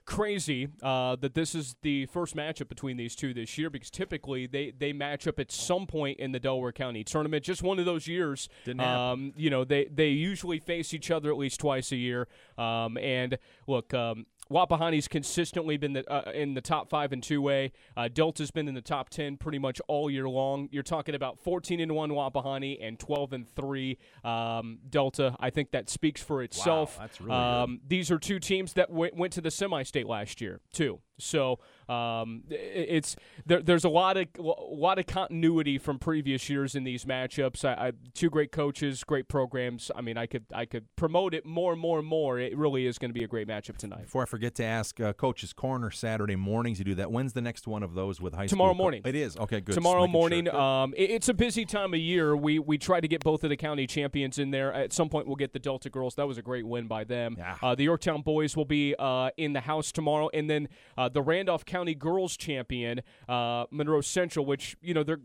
[0.06, 4.46] crazy uh, that this is the first matchup between these two this year because typically
[4.46, 7.44] they, they match up at some point in the Delaware County tournament.
[7.44, 8.48] Just one of those years.
[8.64, 9.00] Didn't happen.
[9.00, 12.26] Um, you know, they, they usually face each other at least twice a year.
[12.58, 17.40] Um, and look, um, Wapahani's consistently been the, uh, in the top five in two
[17.40, 17.72] way.
[17.96, 20.68] Uh, Delta's been in the top ten pretty much all year long.
[20.72, 25.36] You're talking about 14 and one Wapahani and 12 and three um, Delta.
[25.38, 26.96] I think that speaks for itself.
[26.98, 27.36] that's really good.
[27.36, 31.00] um, These are two teams that w- went to the semi-state last year too.
[31.20, 36.74] So um, it's there, there's a lot of a lot of continuity from previous years
[36.74, 37.64] in these matchups.
[37.64, 39.90] I, I, two great coaches, great programs.
[39.94, 42.38] I mean, I could I could promote it more and more and more.
[42.38, 44.02] It really is going to be a great matchup tonight.
[44.04, 46.78] Before I forget to ask, uh, Coach's Corner Saturday mornings.
[46.78, 47.10] You do that.
[47.10, 48.76] When's the next one of those with high Tomorrow school?
[48.78, 49.02] co- morning.
[49.04, 49.60] It is okay.
[49.60, 49.74] Good.
[49.74, 50.20] Tomorrow making sure.
[50.20, 50.48] morning.
[50.54, 52.36] Um, it- it's a busy time of year.
[52.36, 54.72] We we try to get both of the county champions in there.
[54.72, 56.14] At some point, we'll get the Delta girls.
[56.14, 57.36] That was a great win by them.
[57.62, 61.22] Uh, the Yorktown boys will be uh, in the house tomorrow, and then uh, the
[61.22, 65.20] Randolph County girls champion, uh, Monroe Central, which you know they're.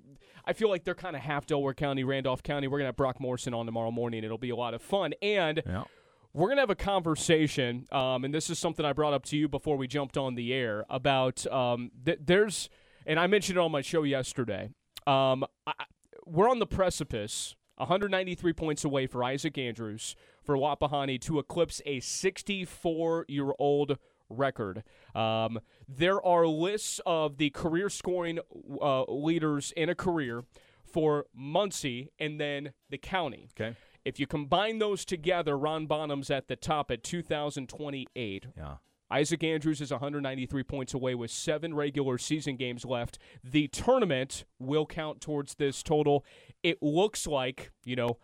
[0.47, 2.67] I feel like they're kind of half Delaware County, Randolph County.
[2.67, 4.23] We're gonna have Brock Morrison on tomorrow morning.
[4.23, 5.61] It'll be a lot of fun, and
[6.35, 9.37] we're going to have a conversation, um, and this is something I brought up to
[9.37, 12.69] you before we jumped on the air about um, th- there's,
[13.05, 14.69] and I mentioned it on my show yesterday.
[15.07, 15.71] Um, I,
[16.25, 22.01] we're on the precipice, 193 points away for Isaac Andrews for Wapahani to eclipse a
[22.01, 23.97] 64 year old
[24.29, 24.83] record.
[25.13, 28.39] Um, there are lists of the career scoring
[28.81, 30.43] uh, leaders in a career
[30.83, 33.49] for Muncie and then the county.
[33.59, 33.75] Okay.
[34.03, 38.47] If you combine those together, Ron Bonham's at the top at 2,028.
[38.55, 38.75] Yeah.
[39.11, 43.19] Isaac Andrews is 193 points away with seven regular season games left.
[43.43, 46.25] The tournament will count towards this total.
[46.63, 48.17] It looks like, you know,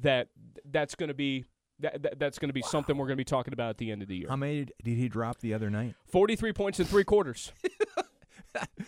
[0.00, 0.28] that
[0.64, 1.44] that's going to be
[1.80, 3.90] that, that that's going to be something we're going to be talking about at the
[3.90, 4.28] end of the year.
[4.28, 5.94] How many did he drop the other night?
[6.10, 7.52] 43 points in three quarters.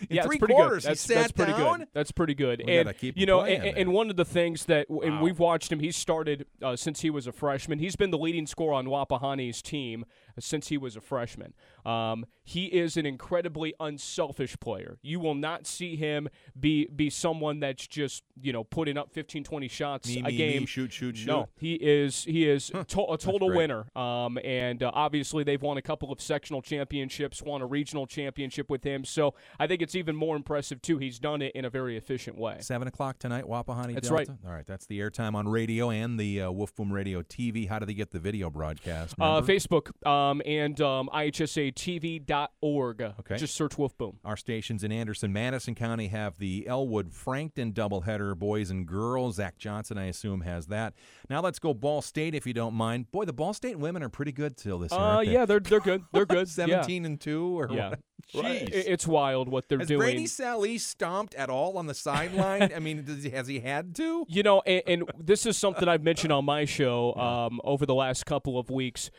[0.08, 0.88] In yeah, three it's pretty quarters, good.
[0.88, 1.78] he That's, sat that's pretty down?
[1.80, 1.88] good.
[1.92, 2.62] That's pretty good.
[2.66, 5.22] We and you know, and, and one of the things that, and Wow.
[5.22, 5.78] we've watched him.
[5.80, 7.78] He started uh, since he was a freshman.
[7.78, 10.06] He's been the leading scorer on Wapahani's team
[10.38, 11.54] since he was a freshman.
[11.84, 14.98] Um, he is an incredibly unselfish player.
[15.02, 19.44] You will not see him be be someone that's just you know putting up 15,
[19.44, 20.66] 20 shots Me, a me, me, game.
[20.66, 21.26] shoot, shoot, shoot.
[21.26, 23.86] No, he is he is to- a total winner.
[23.96, 28.68] Um, and uh, obviously they've won a couple of sectional championships, won a regional championship
[28.70, 29.04] with him.
[29.04, 30.98] So I think it's even more impressive too.
[30.98, 32.56] He's done it in a very efficient way.
[32.60, 33.94] Seven o'clock tonight, Wapahani.
[33.94, 34.32] That's Delta?
[34.32, 34.38] right.
[34.46, 37.68] All right, that's the airtime on radio and the uh, Woof Boom Radio TV.
[37.68, 39.14] How do they get the video broadcast?
[39.20, 39.40] Uh?
[39.40, 43.02] Facebook um, and um, IHSATV.org.
[43.20, 43.36] Okay.
[43.36, 44.18] Just search Woof Boom.
[44.24, 49.36] Our stations in Anderson, Madison County have the Elwood Frankton doubleheader, boys and girls.
[49.36, 50.94] Zach Johnson, I assume, has that.
[51.28, 53.10] Now let's go Ball State, if you don't mind.
[53.10, 54.92] Boy, the Ball State women are pretty good till this.
[54.92, 55.32] year, Uh, they?
[55.32, 56.02] yeah, they're they're good.
[56.12, 56.40] They're good.
[56.40, 56.66] Yeah.
[56.66, 57.88] Seventeen and two, or Yeah.
[57.90, 58.00] what?
[58.44, 58.70] Jeez.
[58.72, 60.00] It's wild what they're Has doing.
[60.00, 62.70] Brady Sallee stomped at all on the sideline?
[62.74, 64.24] I mean, he, has he had to?
[64.28, 67.94] You know, and, and this is something I've mentioned on my show um, over the
[67.94, 69.10] last couple of weeks.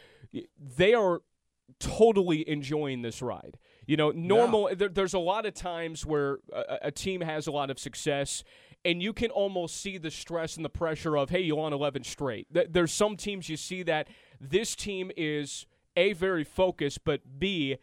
[0.60, 1.22] They are
[1.80, 3.58] totally enjoying this ride.
[3.86, 4.70] You know, normal.
[4.76, 8.44] There, there's a lot of times where a, a team has a lot of success,
[8.86, 12.04] and you can almost see the stress and the pressure of, hey, you won 11
[12.04, 12.48] straight.
[12.52, 14.08] There's some teams you see that
[14.40, 15.66] this team is
[15.96, 17.78] a very focused, but b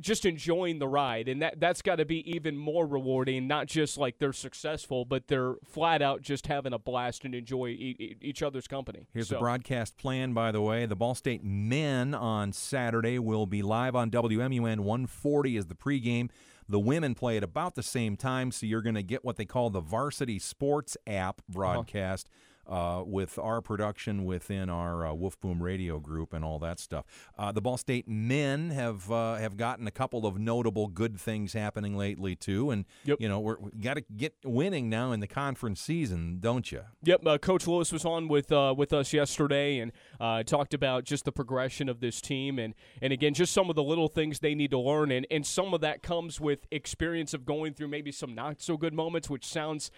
[0.00, 3.96] just enjoying the ride and that that's got to be even more rewarding not just
[3.96, 8.42] like they're successful but they're flat out just having a blast and enjoy e- each
[8.42, 10.86] other's company Here's So- the broadcast plan, by the way.
[10.86, 16.30] The Ball State men on Saturday will be live on WMUN 140 as the pregame.
[16.68, 19.44] The women play at about the same time, so you're going to get what they
[19.44, 21.52] call the Varsity Sports app uh-huh.
[21.52, 22.28] broadcast.
[22.68, 27.04] Uh, with our production within our uh, Woof Boom Radio group and all that stuff,
[27.38, 31.52] uh, the Ball State men have uh, have gotten a couple of notable good things
[31.52, 35.26] happening lately too, and you know we're, we got to get winning now in the
[35.26, 36.82] conference season, don't you?
[37.04, 41.04] Yep, uh, Coach Lewis was on with uh, with us yesterday and uh, talked about
[41.04, 44.40] just the progression of this team and and again just some of the little things
[44.40, 45.10] they need to learn.
[45.12, 48.76] And and some of that comes with experience of going through maybe some not so
[48.76, 49.90] good moments, which sounds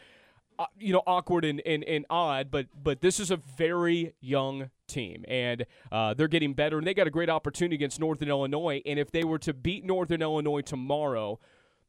[0.58, 4.70] uh, you know awkward and, and, and odd, but but this is a very young
[4.86, 8.80] team and uh, they're getting better and they got a great opportunity against Northern Illinois
[8.86, 11.38] and if they were to beat Northern Illinois tomorrow.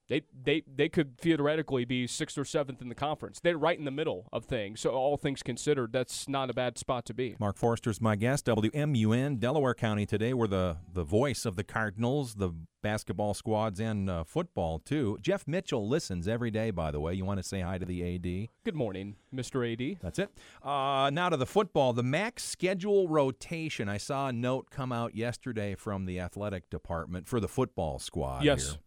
[0.10, 3.40] They, they they could theoretically be sixth or seventh in the conference.
[3.40, 4.82] They're right in the middle of things.
[4.82, 7.36] So all things considered, that's not a bad spot to be.
[7.40, 8.46] Mark Foerster's my guest.
[8.48, 10.34] WMUN, Delaware County today.
[10.34, 15.18] We're the, the voice of the Cardinals, the basketball squads, and uh, football, too.
[15.22, 17.14] Jeff Mitchell listens every day, by the way.
[17.14, 18.50] You want to say hi to the AD?
[18.64, 19.72] Good morning, Mr.
[19.72, 20.00] AD.
[20.02, 20.32] That's it.
[20.64, 21.94] Uh, now to the football.
[21.94, 23.90] The MAC's schedule rotation.
[23.90, 28.44] I saw a note come out yesterday from the athletic department for the football squad.
[28.44, 28.72] Yes.
[28.72, 28.80] here.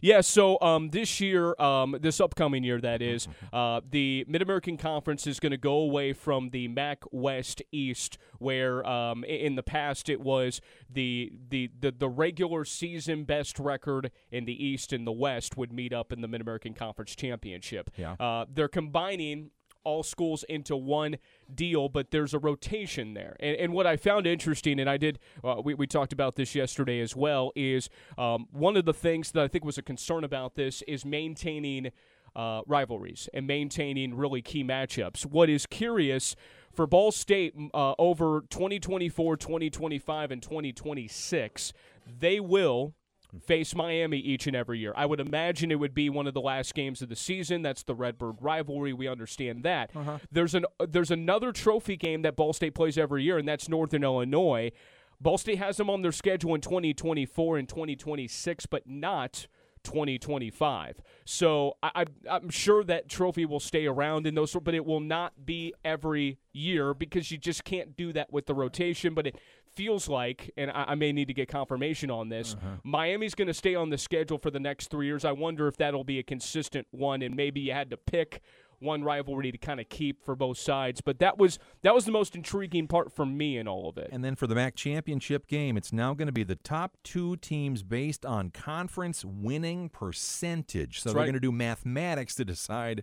[0.00, 4.76] Yeah, so um, this year, um, this upcoming year, that is, uh, the Mid American
[4.76, 9.62] Conference is going to go away from the MAC West East, where um, in the
[9.62, 15.06] past it was the, the, the, the regular season best record in the East and
[15.06, 17.90] the West would meet up in the Mid American Conference Championship.
[17.96, 18.14] Yeah.
[18.20, 19.50] Uh, they're combining
[19.84, 21.16] all schools into one
[21.54, 23.36] deal, but there's a rotation there.
[23.40, 26.54] And, and what I found interesting, and I did, uh, we, we talked about this
[26.54, 30.24] yesterday as well, is um, one of the things that I think was a concern
[30.24, 31.92] about this is maintaining
[32.36, 35.24] uh, rivalries and maintaining really key matchups.
[35.24, 36.34] What is curious
[36.72, 41.72] for Ball State uh, over 2024, 2025, and 2026,
[42.18, 42.94] they will
[43.42, 44.92] face Miami each and every year.
[44.96, 47.62] I would imagine it would be one of the last games of the season.
[47.62, 48.92] That's the Redbird rivalry.
[48.92, 49.90] We understand that.
[49.94, 50.18] Uh-huh.
[50.30, 54.04] There's an there's another trophy game that Ball State plays every year, and that's Northern
[54.04, 54.72] Illinois.
[55.20, 59.46] Ball State has them on their schedule in 2024 and 2026, but not
[59.84, 61.00] 2025.
[61.24, 65.00] So I, I, I'm sure that trophy will stay around in those, but it will
[65.00, 69.14] not be every year because you just can't do that with the rotation.
[69.14, 69.36] But it
[69.74, 72.76] feels like, and I, I may need to get confirmation on this, uh-huh.
[72.82, 75.24] Miami's going to stay on the schedule for the next three years.
[75.24, 78.40] I wonder if that'll be a consistent one, and maybe you had to pick
[78.84, 81.00] one rivalry to kind of keep for both sides.
[81.00, 84.10] But that was that was the most intriguing part for me in all of it.
[84.12, 87.36] And then for the MAC championship game, it's now going to be the top two
[87.36, 91.00] teams based on conference winning percentage.
[91.00, 91.26] So That's they're right.
[91.26, 93.02] going to do mathematics to decide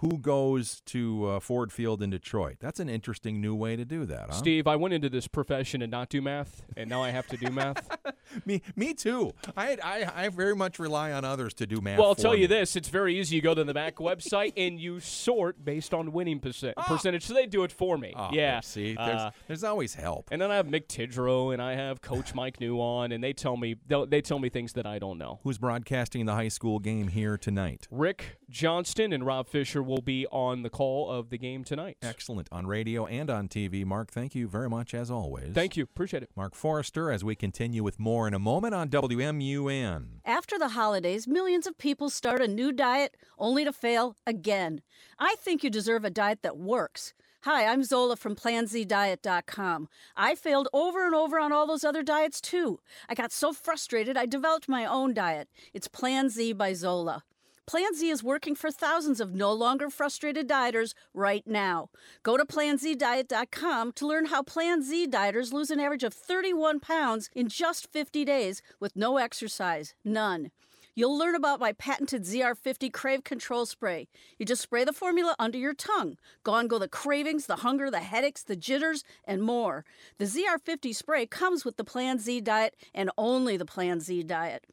[0.00, 2.56] who goes to uh, Ford Field in Detroit.
[2.60, 4.32] That's an interesting new way to do that, huh?
[4.32, 7.36] Steve, I went into this profession and not do math, and now I have to
[7.38, 7.88] do math.
[8.44, 9.32] me, me too.
[9.56, 11.98] I, I, I very much rely on others to do math.
[11.98, 13.36] well, I'll tell you this: it's very easy.
[13.36, 17.24] You go to the MAC website and you sort based on winning percent, percentage.
[17.24, 18.12] So they do it for me.
[18.14, 18.60] Oh, yeah.
[18.60, 20.28] see, there's, Uh, there's always help.
[20.30, 23.32] and then I have Mick Tidrow and I have Coach Mike Neu on, and they
[23.32, 25.40] tell me they tell me things that I don't know.
[25.42, 27.88] Who's broadcasting the high school game here tonight?
[27.90, 31.96] Rick Johnston and Rob Fisher will be on the call of the game tonight.
[32.00, 33.84] Excellent on radio and on TV.
[33.84, 35.52] Mark, thank you very much as always.
[35.52, 35.82] Thank you.
[35.82, 36.30] Appreciate it.
[36.36, 40.20] Mark Foerster, as we continue with more in a moment on WMUN.
[40.24, 44.80] After the holidays, millions of people start a new diet only to fail again.
[45.18, 47.14] I think you deserve a diet that works.
[47.42, 49.88] Hi, I'm Zola from PlanZDiet.com.
[50.16, 52.78] I failed over and over on all those other diets too.
[53.08, 55.48] I got so frustrated I developed my own diet.
[55.74, 57.24] It's Plan Z by Zola.
[57.66, 61.90] Plan Z is working for thousands of no longer frustrated dieters right now.
[62.22, 67.28] Go to planzdiet.com to learn how Plan Z dieters lose an average of 31 pounds
[67.34, 70.52] in just 50 days with no exercise, none.
[70.94, 74.06] You'll learn about my patented ZR50 Crave Control Spray.
[74.38, 76.16] You just spray the formula under your tongue.
[76.44, 79.84] Gone go the cravings, the hunger, the headaches, the jitters, and more.
[80.18, 84.64] The ZR50 spray comes with the Plan Z diet and only the Plan Z diet.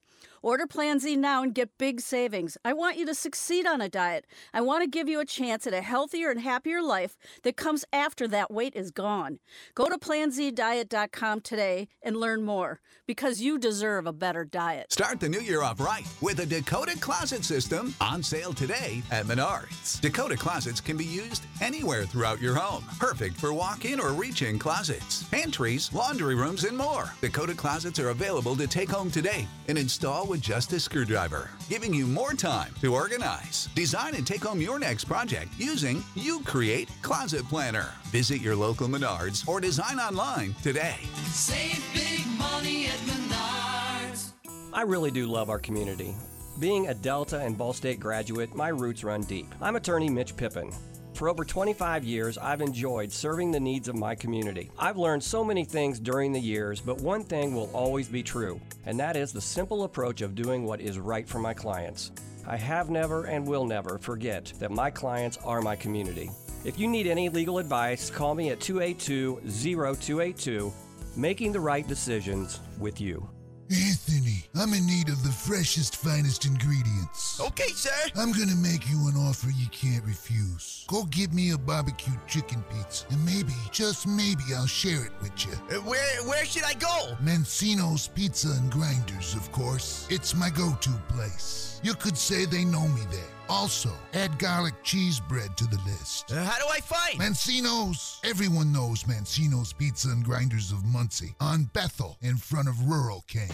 [0.43, 2.57] Order Plan Z now and get big savings.
[2.66, 4.28] I want you to succeed on a diet.
[4.53, 7.86] I want to give you a chance at a healthier and happier life that comes
[7.93, 9.39] after that weight is gone.
[9.74, 14.91] Go to planzdiet.com today and learn more because you deserve a better diet.
[14.91, 19.26] Start the new year off right with a Dakota Closet System on sale today at
[19.26, 20.01] Menards.
[20.01, 22.84] Dakota Closets can be used anywhere throughout your home.
[22.99, 27.14] Perfect for walk in or reach in closets, pantries, laundry rooms, and more.
[27.22, 31.93] Dakota Closets are available to take home today and install with just a screwdriver, giving
[31.93, 33.70] you more time to organize.
[33.74, 37.89] Design and take home your next project using You Create Closet Planner.
[38.06, 40.97] Visit your local Menards or design online today.
[41.28, 44.32] Save big money at Menards.
[44.74, 46.14] I really do love our community.
[46.60, 49.56] Being a Delta and Ball State graduate, my roots run deep.
[49.62, 50.72] I'm attorney Mitch Pippin.
[51.14, 54.72] For over 25 years, I've enjoyed serving the needs of my community.
[54.80, 58.59] I've learned so many things during the years, but one thing will always be true,
[58.88, 62.11] and that is the simple approach of doing what is right for my clients.
[62.47, 66.32] I have never and will never forget that my clients are my community.
[66.66, 70.74] If you need any legal advice, call me at 282 0282,
[71.16, 73.30] making the right decisions with you.
[73.74, 77.41] Anthony, I'm in need of the freshest, finest ingredients.
[77.41, 77.89] Okay, sir.
[78.15, 80.86] I'm gonna make you an offer you can't refuse.
[80.88, 85.45] Go get me a barbecue chicken pizza, and maybe, just maybe, I'll share it with
[85.47, 85.53] you.
[85.71, 87.15] Uh, where where should I go?
[87.24, 90.07] Mancino's Pizza and Grinders, of course.
[90.11, 91.80] It's my go-to place.
[91.84, 93.34] You could say they know me there.
[93.50, 96.32] Also, add garlic cheese bread to the list.
[96.32, 97.20] Uh, how do I find?
[97.20, 98.20] Mancino's.
[98.24, 103.50] Everyone knows Mancino's Pizza and Grinders of Muncie on Bethel in front of Rural King.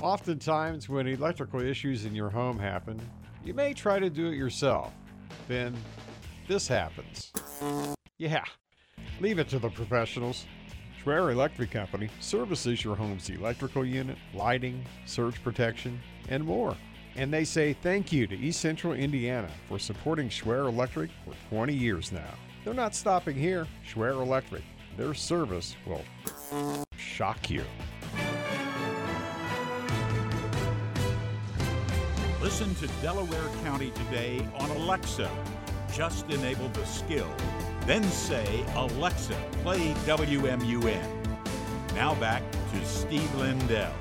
[0.00, 3.00] Oftentimes, when electrical issues in your home happen,
[3.44, 4.92] you may try to do it yourself.
[5.48, 5.76] Then,
[6.48, 7.32] this happens.
[8.18, 8.44] Yeah,
[9.20, 10.46] leave it to the professionals.
[11.02, 16.76] Schwer Electric Company services your home's electrical unit, lighting, surge protection, and more.
[17.16, 21.74] And they say thank you to East Central Indiana for supporting Schwer Electric for 20
[21.74, 22.34] years now.
[22.64, 23.66] They're not stopping here.
[23.88, 24.62] Schwer Electric,
[24.96, 26.04] their service will
[26.96, 27.64] shock you.
[32.40, 35.30] Listen to Delaware County today on Alexa.
[35.92, 37.28] Just enable the skill.
[37.86, 41.04] Then say, Alexa, play WMUN.
[41.94, 43.92] Now back to Steve Lindell.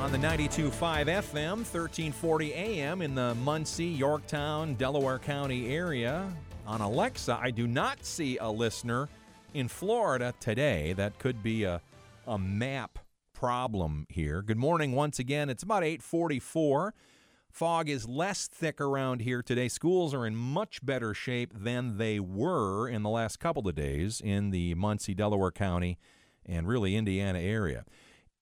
[0.00, 0.70] On the 92.5
[1.06, 6.32] FM, 1340 AM in the Muncie, Yorktown, Delaware County area.
[6.68, 9.08] On Alexa, I do not see a listener
[9.54, 10.92] in Florida today.
[10.92, 11.82] That could be a,
[12.28, 13.00] a map
[13.34, 14.40] problem here.
[14.40, 15.50] Good morning once again.
[15.50, 16.94] It's about 844.
[17.50, 19.66] Fog is less thick around here today.
[19.66, 24.20] Schools are in much better shape than they were in the last couple of days
[24.20, 25.98] in the Muncie, Delaware County,
[26.46, 27.84] and really Indiana area.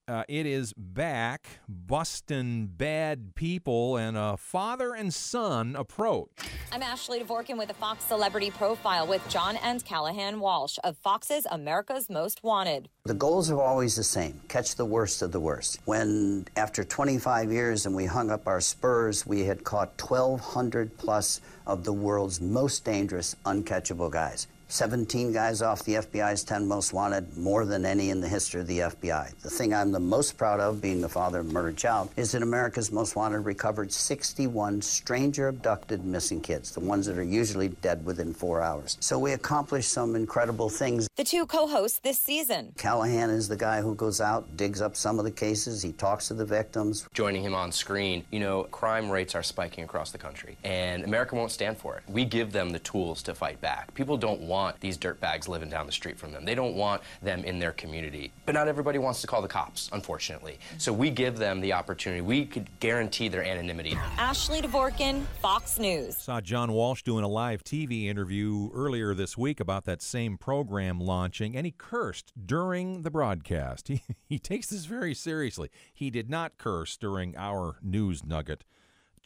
[0.08, 6.30] Uh, it is back, busting bad people, and a father and son approach.
[6.70, 11.44] I'm Ashley Dvorkin with a Fox Celebrity Profile with John and Callahan Walsh of Fox's
[11.50, 12.88] America's Most Wanted.
[13.02, 15.80] The goals are always the same catch the worst of the worst.
[15.86, 21.40] When, after 25 years and we hung up our spurs, we had caught 1,200 plus
[21.66, 24.46] of the world's most dangerous, uncatchable guys.
[24.68, 28.66] 17 guys off the FBI's 10 most wanted, more than any in the history of
[28.66, 29.32] the FBI.
[29.42, 32.32] The thing I'm the most proud of, being the father of a murdered child, is
[32.32, 37.68] that America's most wanted recovered 61 stranger abducted missing kids, the ones that are usually
[37.68, 38.96] dead within four hours.
[39.00, 41.08] So we accomplished some incredible things.
[41.16, 42.72] The two co hosts this season.
[42.76, 46.26] Callahan is the guy who goes out, digs up some of the cases, he talks
[46.28, 47.06] to the victims.
[47.14, 51.36] Joining him on screen, you know, crime rates are spiking across the country, and America
[51.36, 52.02] won't stand for it.
[52.08, 53.94] We give them the tools to fight back.
[53.94, 56.44] People don't want these dirtbags living down the street from them.
[56.44, 58.32] They don't want them in their community.
[58.44, 60.58] But not everybody wants to call the cops, unfortunately.
[60.78, 62.20] So we give them the opportunity.
[62.20, 63.96] We could guarantee their anonymity.
[64.18, 66.16] Ashley Dvorkin, Fox News.
[66.16, 71.00] Saw John Walsh doing a live TV interview earlier this week about that same program
[71.00, 73.88] launching, and he cursed during the broadcast.
[73.96, 75.70] He, he takes this very seriously.
[75.94, 78.64] He did not curse during our news nugget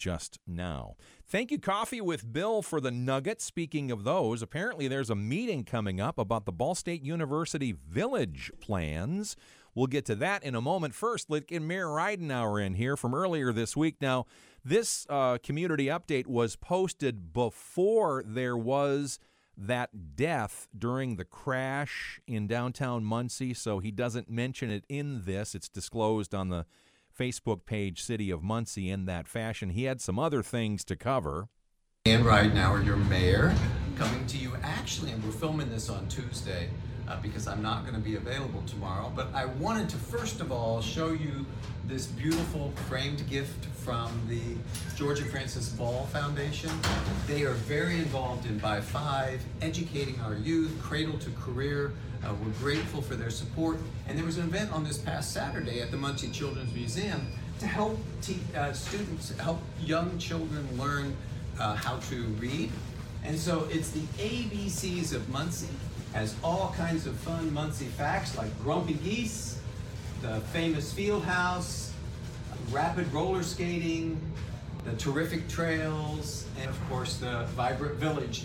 [0.01, 0.96] just now.
[1.28, 3.40] Thank you, Coffee with Bill, for the nugget.
[3.40, 8.51] Speaking of those, apparently there's a meeting coming up about the Ball State University village
[8.61, 9.36] plans.
[9.74, 10.94] We'll get to that in a moment.
[10.94, 13.96] First, let's get Mayor Ridenour in here from earlier this week.
[14.01, 14.26] Now,
[14.64, 19.20] this uh, community update was posted before there was
[19.57, 25.55] that death during the crash in downtown Muncie, so he doesn't mention it in this.
[25.55, 26.64] It's disclosed on the
[27.21, 29.71] Facebook page, City of Muncie, in that fashion.
[29.71, 31.49] He had some other things to cover.
[32.07, 33.55] And right now, your mayor
[33.97, 36.71] coming to you actually, and we're filming this on Tuesday
[37.11, 39.13] uh, because I'm not going to be available tomorrow.
[39.15, 41.45] But I wanted to first of all show you
[41.87, 44.41] this beautiful framed gift from the
[44.97, 46.71] George and Frances Ball Foundation.
[47.27, 51.93] They are very involved in By Five, educating our youth, cradle to career.
[52.23, 53.79] Uh, we're grateful for their support.
[54.07, 57.27] And there was an event on this past Saturday at the Muncie Children's Museum
[57.59, 61.17] to help te- uh, students, help young children learn
[61.59, 62.71] uh, how to read.
[63.25, 65.69] And so it's the ABCs of Muncie.
[66.13, 69.61] Has all kinds of fun Muncie facts like grumpy geese,
[70.23, 71.93] the famous field house,
[72.73, 74.21] rapid roller skating,
[74.85, 78.45] the terrific trails, and of course the vibrant village,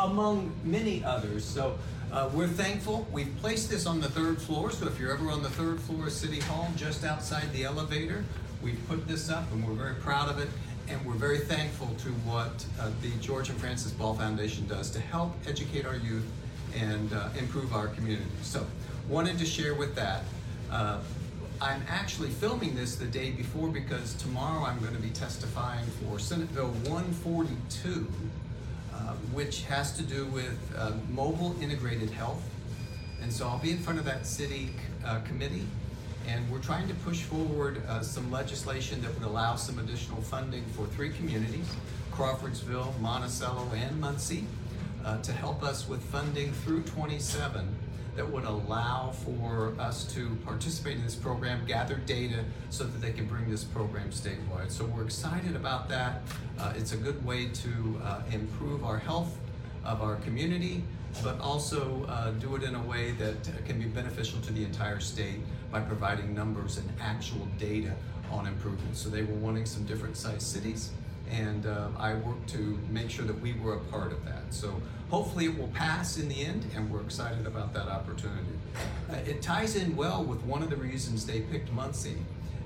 [0.00, 1.44] among many others.
[1.44, 1.78] So
[2.12, 3.06] uh, we're thankful.
[3.12, 6.06] We've placed this on the third floor, so if you're ever on the third floor
[6.06, 8.24] of City Hall, just outside the elevator,
[8.62, 10.48] we've put this up and we're very proud of it.
[10.88, 15.00] And we're very thankful to what uh, the George and Frances Ball Foundation does to
[15.00, 16.24] help educate our youth
[16.76, 18.30] and uh, improve our community.
[18.42, 18.66] So,
[19.08, 20.22] wanted to share with that.
[20.70, 20.98] Uh,
[21.60, 26.18] I'm actually filming this the day before because tomorrow I'm going to be testifying for
[26.18, 28.06] Senate Bill 142,
[28.92, 28.96] uh,
[29.32, 32.42] which has to do with uh, mobile integrated health.
[33.22, 34.70] And so I'll be in front of that city
[35.04, 35.66] uh, committee,
[36.28, 40.64] and we're trying to push forward uh, some legislation that would allow some additional funding
[40.76, 41.74] for three communities
[42.12, 44.44] Crawfordsville, Monticello, and Muncie
[45.06, 47.74] uh, to help us with funding through 27
[48.16, 53.12] that would allow for us to participate in this program, gather data so that they
[53.12, 54.70] can bring this program statewide.
[54.70, 56.22] So we're excited about that.
[56.58, 59.36] Uh, it's a good way to uh, improve our health
[59.84, 60.82] of our community,
[61.22, 63.36] but also uh, do it in a way that
[63.66, 65.40] can be beneficial to the entire state
[65.70, 67.92] by providing numbers and actual data
[68.30, 68.98] on improvements.
[69.00, 70.90] So they were wanting some different sized cities
[71.30, 74.42] and uh, I worked to make sure that we were a part of that.
[74.50, 78.58] So hopefully it will pass in the end, and we're excited about that opportunity.
[79.10, 82.18] Uh, it ties in well with one of the reasons they picked Muncie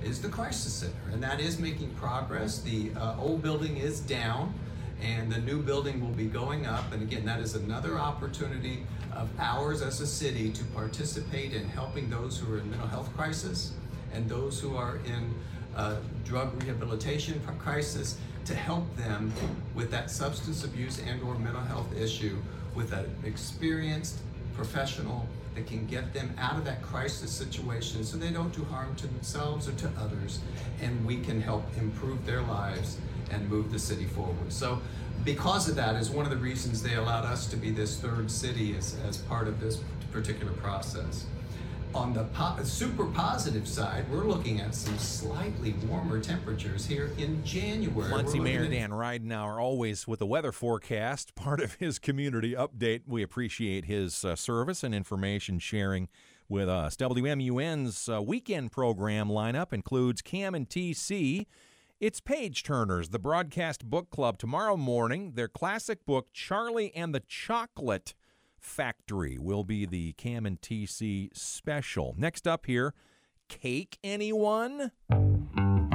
[0.03, 2.61] is the crisis center, and that is making progress.
[2.61, 4.55] The uh, old building is down,
[5.03, 6.93] and the new building will be going up.
[6.93, 8.85] And again, that is another opportunity
[9.15, 13.15] of ours as a city to participate in helping those who are in mental health
[13.17, 13.73] crisis
[14.13, 15.35] and those who are in
[15.77, 19.33] uh, drug rehabilitation crisis to help them
[19.75, 22.37] with that substance abuse and or mental health issue
[22.75, 24.19] with an experienced
[24.55, 28.95] professional that can get them out of that crisis situation so they don't do harm
[28.97, 30.41] to themselves or to others
[30.81, 32.99] and we can help improve their lives
[33.31, 34.53] and move the city forward.
[34.53, 34.81] So
[35.25, 38.31] because of that is one of the reasons they allowed us to be this third
[38.31, 39.81] city as, as part of this
[40.13, 41.27] particular process
[41.95, 47.45] on the po- super positive side, we're looking at some slightly warmer temperatures here in
[47.45, 48.11] January.
[48.11, 53.03] Muncie Mayor at- Dan Ridenour always with a weather forecast, part of his community update.
[53.07, 56.09] We appreciate his uh, service and information sharing
[56.49, 56.97] with us.
[56.97, 61.47] WMUN's uh, weekend program lineup includes Cam and TC.
[62.01, 64.39] It's Page Turners, the broadcast book club.
[64.39, 68.15] Tomorrow morning, their classic book, Charlie and the Chocolate
[68.61, 72.15] Factory, will be the Cam and TC special.
[72.17, 72.95] Next up here,
[73.49, 74.93] Cake, anyone?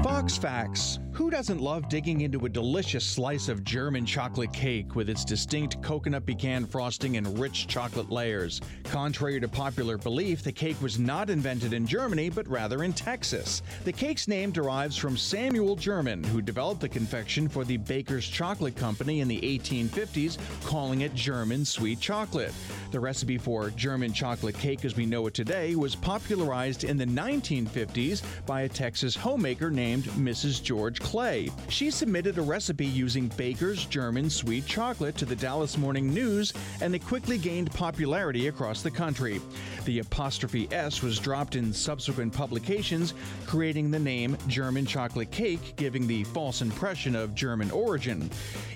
[0.06, 0.99] Fox Facts.
[1.14, 5.82] Who doesn't love digging into a delicious slice of German chocolate cake with its distinct
[5.82, 8.60] coconut pecan frosting and rich chocolate layers?
[8.84, 13.62] Contrary to popular belief, the cake was not invented in Germany, but rather in Texas.
[13.86, 18.76] The cake's name derives from Samuel German, who developed the confection for the Baker's Chocolate
[18.76, 22.53] Company in the 1850s, calling it German sweet chocolate.
[22.91, 27.06] The recipe for German chocolate cake as we know it today was popularized in the
[27.06, 30.62] 1950s by a Texas homemaker named Mrs.
[30.62, 31.50] George Clay.
[31.70, 36.93] She submitted a recipe using Baker's German sweet chocolate to the Dallas Morning News, and
[36.93, 39.41] it quickly gained popularity across the country.
[39.86, 43.14] The apostrophe S was dropped in subsequent publications,
[43.46, 48.30] creating the name German chocolate cake, giving the false impression of German origin.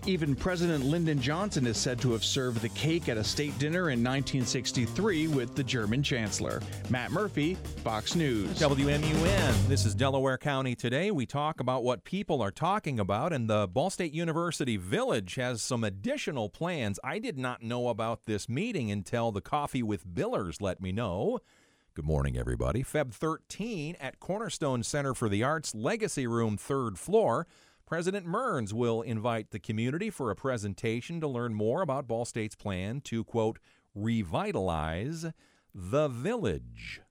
[0.06, 3.90] Even President Lyndon Johnson is said to have served the cake at a state dinner
[3.90, 6.62] in 1963 with the German chancellor.
[6.90, 8.50] Matt Murphy, Fox News.
[8.60, 9.68] WMUN.
[9.68, 11.09] This is Delaware County today.
[11.12, 15.62] We talk about what people are talking about, and the Ball State University Village has
[15.62, 16.99] some additional plans.
[17.03, 21.39] I did not know about this meeting until the Coffee with Billers let me know.
[21.95, 22.84] Good morning, everybody.
[22.84, 27.47] Feb 13 at Cornerstone Center for the Arts, Legacy Room, third floor.
[27.86, 32.55] President Mearns will invite the community for a presentation to learn more about Ball State's
[32.55, 33.57] plan to, quote,
[33.95, 35.26] revitalize
[35.74, 37.01] the village.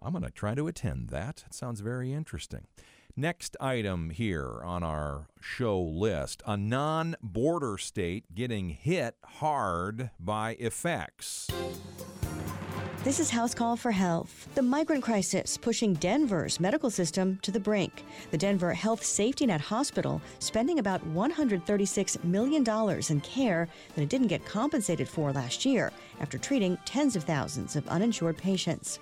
[0.00, 1.44] I'm going to try to attend that.
[1.46, 2.66] It sounds very interesting.
[3.16, 10.56] Next item here on our show list a non border state getting hit hard by
[10.58, 11.48] effects.
[13.04, 14.48] This is House Call for Health.
[14.56, 18.04] The migrant crisis pushing Denver's medical system to the brink.
[18.32, 22.64] The Denver Health Safety Net Hospital spending about $136 million
[23.08, 27.76] in care that it didn't get compensated for last year after treating tens of thousands
[27.76, 28.98] of uninsured patients.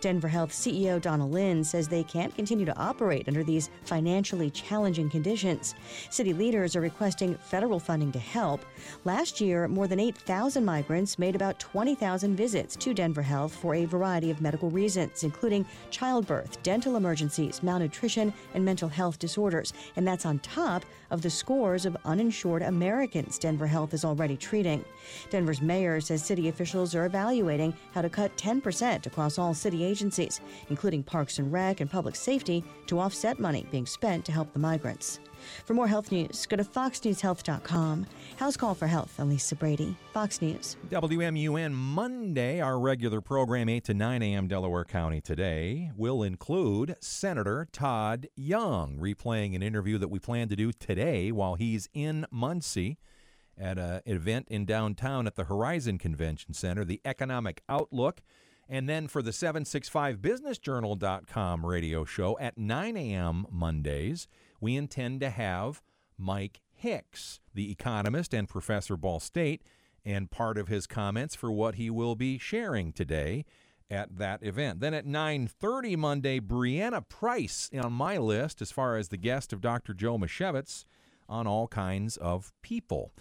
[0.00, 5.10] Denver Health CEO Donna Lynne says they can't continue to operate under these financially challenging
[5.10, 5.74] conditions.
[6.10, 8.64] City leaders are requesting federal funding to help.
[9.04, 13.84] Last year, more than 8,000 migrants made about 20,000 visits to Denver Health for a
[13.84, 19.72] variety of medical reasons, including childbirth, dental emergencies, malnutrition, and mental health disorders.
[19.96, 24.84] And that's on top of the scores of uninsured Americans Denver Health is already treating.
[25.30, 30.40] Denver's mayor says city officials are evaluating how to cut 10% across all city agencies,
[30.68, 34.58] including Parks and Rec and Public Safety, to offset money being spent to help the
[34.58, 35.20] migrants.
[35.64, 38.06] For more health news, go to foxnewshealth.com.
[38.36, 40.76] House Call for Health, I'm Lisa Brady, Fox News.
[40.90, 44.48] WMUN Monday, our regular program, 8 to 9 a.m.
[44.48, 50.56] Delaware County today, will include Senator Todd Young, replaying an interview that we plan to
[50.56, 52.98] do today while he's in Muncie
[53.58, 58.22] at an event in downtown at the Horizon Convention Center, the Economic Outlook.
[58.72, 63.46] And then for the 765businessjournal.com radio show at 9 a.m.
[63.50, 64.28] Mondays,
[64.62, 65.82] we intend to have
[66.16, 69.62] Mike Hicks, the economist and professor Ball State,
[70.06, 73.44] and part of his comments for what he will be sharing today
[73.90, 74.80] at that event.
[74.80, 79.60] Then at 9:30 Monday, Brianna Price on my list as far as the guest of
[79.60, 79.92] Dr.
[79.92, 80.86] Joe Mashevitz
[81.28, 83.12] on all kinds of people.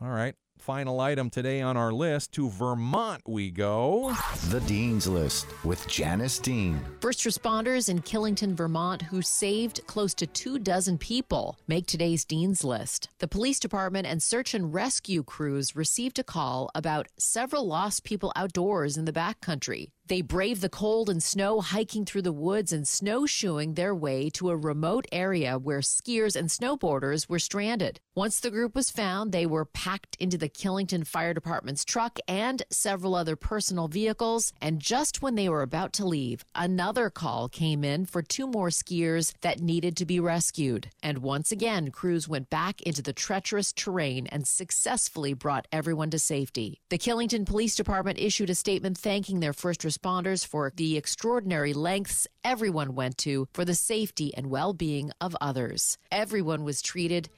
[0.00, 4.14] All right, final item today on our list to Vermont we go.
[4.50, 6.80] The Dean's List with Janice Dean.
[7.00, 12.64] First responders in Killington, Vermont, who saved close to two dozen people, make today's Dean's
[12.64, 13.08] List.
[13.18, 18.32] The police department and search and rescue crews received a call about several lost people
[18.36, 19.90] outdoors in the backcountry.
[20.08, 24.48] They braved the cold and snow, hiking through the woods and snowshoeing their way to
[24.48, 28.00] a remote area where skiers and snowboarders were stranded.
[28.14, 32.62] Once the group was found, they were packed into the Killington Fire Department's truck and
[32.70, 34.52] several other personal vehicles.
[34.62, 38.70] And just when they were about to leave, another call came in for two more
[38.70, 40.88] skiers that needed to be rescued.
[41.02, 46.18] And once again, crews went back into the treacherous terrain and successfully brought everyone to
[46.18, 46.80] safety.
[46.88, 52.26] The Killington Police Department issued a statement thanking their first responders for the extraordinary lengths
[52.44, 55.98] everyone went to for the safety and well being of others.
[56.10, 57.28] Everyone was treated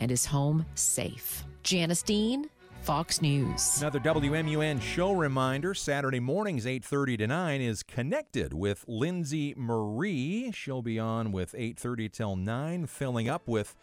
[0.00, 1.44] and is home safe.
[1.62, 2.48] Janice Dean,
[2.82, 3.80] Fox News.
[3.80, 10.52] Another WMUN show reminder Saturday mornings, 8.30 to 9, is Connected with Lindsay Marie.
[10.52, 13.74] She'll be on with 8.30 till 9, filling up with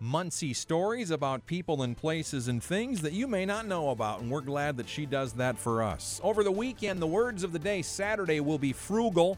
[0.00, 4.30] Muncie stories about people and places and things that you may not know about, and
[4.30, 6.20] we're glad that she does that for us.
[6.22, 9.36] Over the weekend, the words of the day Saturday will be frugal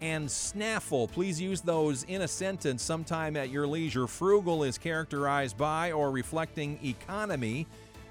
[0.00, 1.06] and snaffle.
[1.06, 4.08] Please use those in a sentence sometime at your leisure.
[4.08, 7.68] Frugal is characterized by or reflecting economy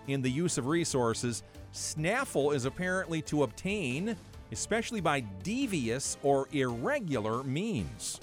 [0.07, 1.43] in the use of resources.
[1.73, 4.15] Snaffle is apparently to obtain,
[4.53, 8.21] especially by devious or irregular means.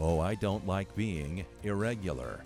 [0.00, 2.40] Oh, I don't like being irregular.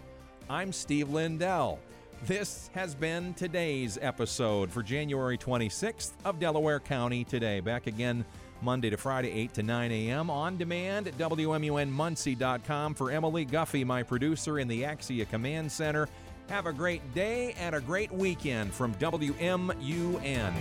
[0.50, 1.78] I'm Steve Lindell.
[2.24, 7.60] This has been today's episode for January 26th of Delaware County Today.
[7.60, 8.24] Back again
[8.62, 10.30] Monday to Friday, 8 to 9 a.m.
[10.30, 12.94] on demand at WMUNMuncie.com.
[12.94, 16.08] For Emily Guffey, my producer in the Axia Command Center,
[16.48, 20.54] have a great day and a great weekend from WMUN.